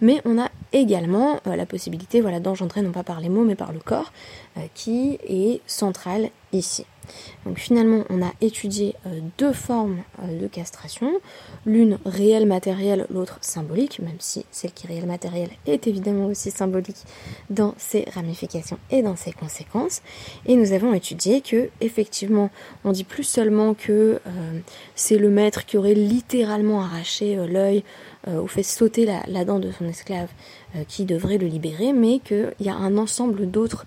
mais 0.00 0.20
on 0.24 0.38
a 0.38 0.50
également 0.72 1.40
euh, 1.46 1.56
la 1.56 1.64
possibilité 1.64 2.20
voilà, 2.20 2.40
d'engendrer 2.40 2.82
non 2.82 2.92
pas 2.92 3.02
par 3.02 3.20
les 3.20 3.28
mots 3.28 3.44
mais 3.44 3.54
par 3.54 3.72
le 3.72 3.78
corps, 3.78 4.12
euh, 4.56 4.60
qui 4.74 5.18
est 5.26 5.60
central 5.66 6.30
ici. 6.58 6.84
Donc 7.44 7.58
finalement, 7.58 8.04
on 8.10 8.20
a 8.20 8.32
étudié 8.40 8.96
euh, 9.06 9.20
deux 9.38 9.52
formes 9.52 9.98
de 10.28 10.48
castration, 10.48 11.12
l'une 11.64 11.98
réelle 12.04 12.46
matérielle, 12.46 13.06
l'autre 13.10 13.38
symbolique, 13.42 14.00
même 14.00 14.16
si 14.18 14.44
celle 14.50 14.72
qui 14.72 14.86
est 14.86 14.90
réelle 14.90 15.06
matérielle 15.06 15.50
est 15.66 15.86
évidemment 15.86 16.26
aussi 16.26 16.50
symbolique 16.50 16.96
dans 17.48 17.74
ses 17.78 18.06
ramifications 18.12 18.78
et 18.90 19.02
dans 19.02 19.14
ses 19.14 19.32
conséquences. 19.32 20.02
Et 20.46 20.56
nous 20.56 20.72
avons 20.72 20.94
étudié 20.94 21.42
que 21.42 21.68
effectivement, 21.80 22.50
on 22.84 22.90
dit 22.90 23.04
plus 23.04 23.22
seulement 23.22 23.74
que 23.74 24.20
c'est 24.96 25.18
le 25.18 25.30
maître 25.30 25.64
qui 25.64 25.76
aurait 25.76 25.94
littéralement 25.94 26.80
arraché 26.80 27.36
l'œil 27.46 27.84
euh, 28.28 28.40
ou 28.40 28.48
fait 28.48 28.64
sauter 28.64 29.06
la, 29.06 29.44
dent 29.44 29.60
de 29.60 29.70
son 29.70 29.84
esclave 29.84 30.28
euh, 30.74 30.82
qui 30.88 31.04
devrait 31.04 31.38
le 31.38 31.46
libérer, 31.46 31.92
mais 31.92 32.18
qu'il 32.18 32.54
y 32.58 32.68
a 32.68 32.74
un 32.74 32.96
ensemble 32.98 33.48
d'autres 33.48 33.86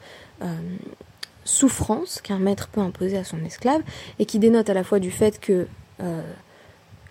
euh, 1.49 1.59
souffrances 1.59 2.21
qu'un 2.21 2.39
maître 2.39 2.69
peut 2.69 2.81
imposer 2.81 3.17
à 3.17 3.23
son 3.23 3.43
esclave 3.43 3.81
et 4.19 4.25
qui 4.25 4.39
dénotent 4.39 4.69
à 4.69 4.73
la 4.73 4.83
fois 4.83 4.99
du 4.99 5.11
fait 5.11 5.39
que 5.39 5.67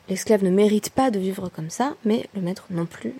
l'esclave 0.08 0.42
ne 0.42 0.50
mérite 0.50 0.90
pas 0.90 1.10
de 1.10 1.18
vivre 1.18 1.50
comme 1.50 1.68
ça, 1.68 1.94
mais 2.04 2.28
le 2.34 2.40
maître 2.40 2.66
non 2.70 2.86
plus 2.86 3.14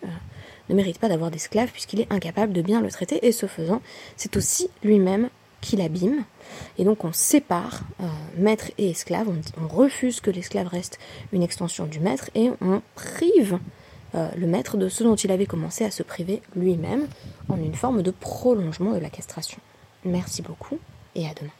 ne 0.70 0.74
mérite 0.74 0.98
pas 0.98 1.08
d'avoir 1.08 1.30
d'esclave 1.30 1.70
puisqu'il 1.70 2.00
est 2.00 2.10
incapable 2.10 2.54
de 2.54 2.62
bien 2.62 2.80
le 2.80 2.90
traiter 2.90 3.26
et 3.26 3.32
ce 3.32 3.46
faisant, 3.46 3.82
c'est 4.16 4.36
aussi 4.38 4.70
lui-même 4.82 5.28
qui 5.60 5.76
l'abîme. 5.76 6.24
Et 6.78 6.84
donc 6.84 7.04
on 7.04 7.12
sépare 7.12 7.82
maître 8.38 8.70
et 8.78 8.90
esclave, 8.90 9.28
on 9.60 9.68
refuse 9.68 10.20
que 10.20 10.30
l'esclave 10.30 10.68
reste 10.68 10.98
une 11.32 11.42
extension 11.42 11.84
du 11.84 12.00
maître 12.00 12.30
et 12.34 12.50
on 12.62 12.80
prive 12.94 13.58
euh, 14.14 14.28
le 14.36 14.46
maître 14.46 14.78
de 14.78 14.88
ce 14.88 15.04
dont 15.04 15.16
il 15.16 15.30
avait 15.30 15.46
commencé 15.46 15.84
à 15.84 15.90
se 15.90 16.02
priver 16.02 16.40
lui-même 16.56 17.06
en 17.48 17.56
une 17.56 17.74
forme 17.74 18.02
de 18.02 18.10
prolongement 18.10 18.92
de 18.92 18.98
la 18.98 19.10
castration. 19.10 19.58
Merci 20.04 20.40
beaucoup 20.40 20.78
et 21.14 21.26
à 21.26 21.34
demain. 21.34 21.52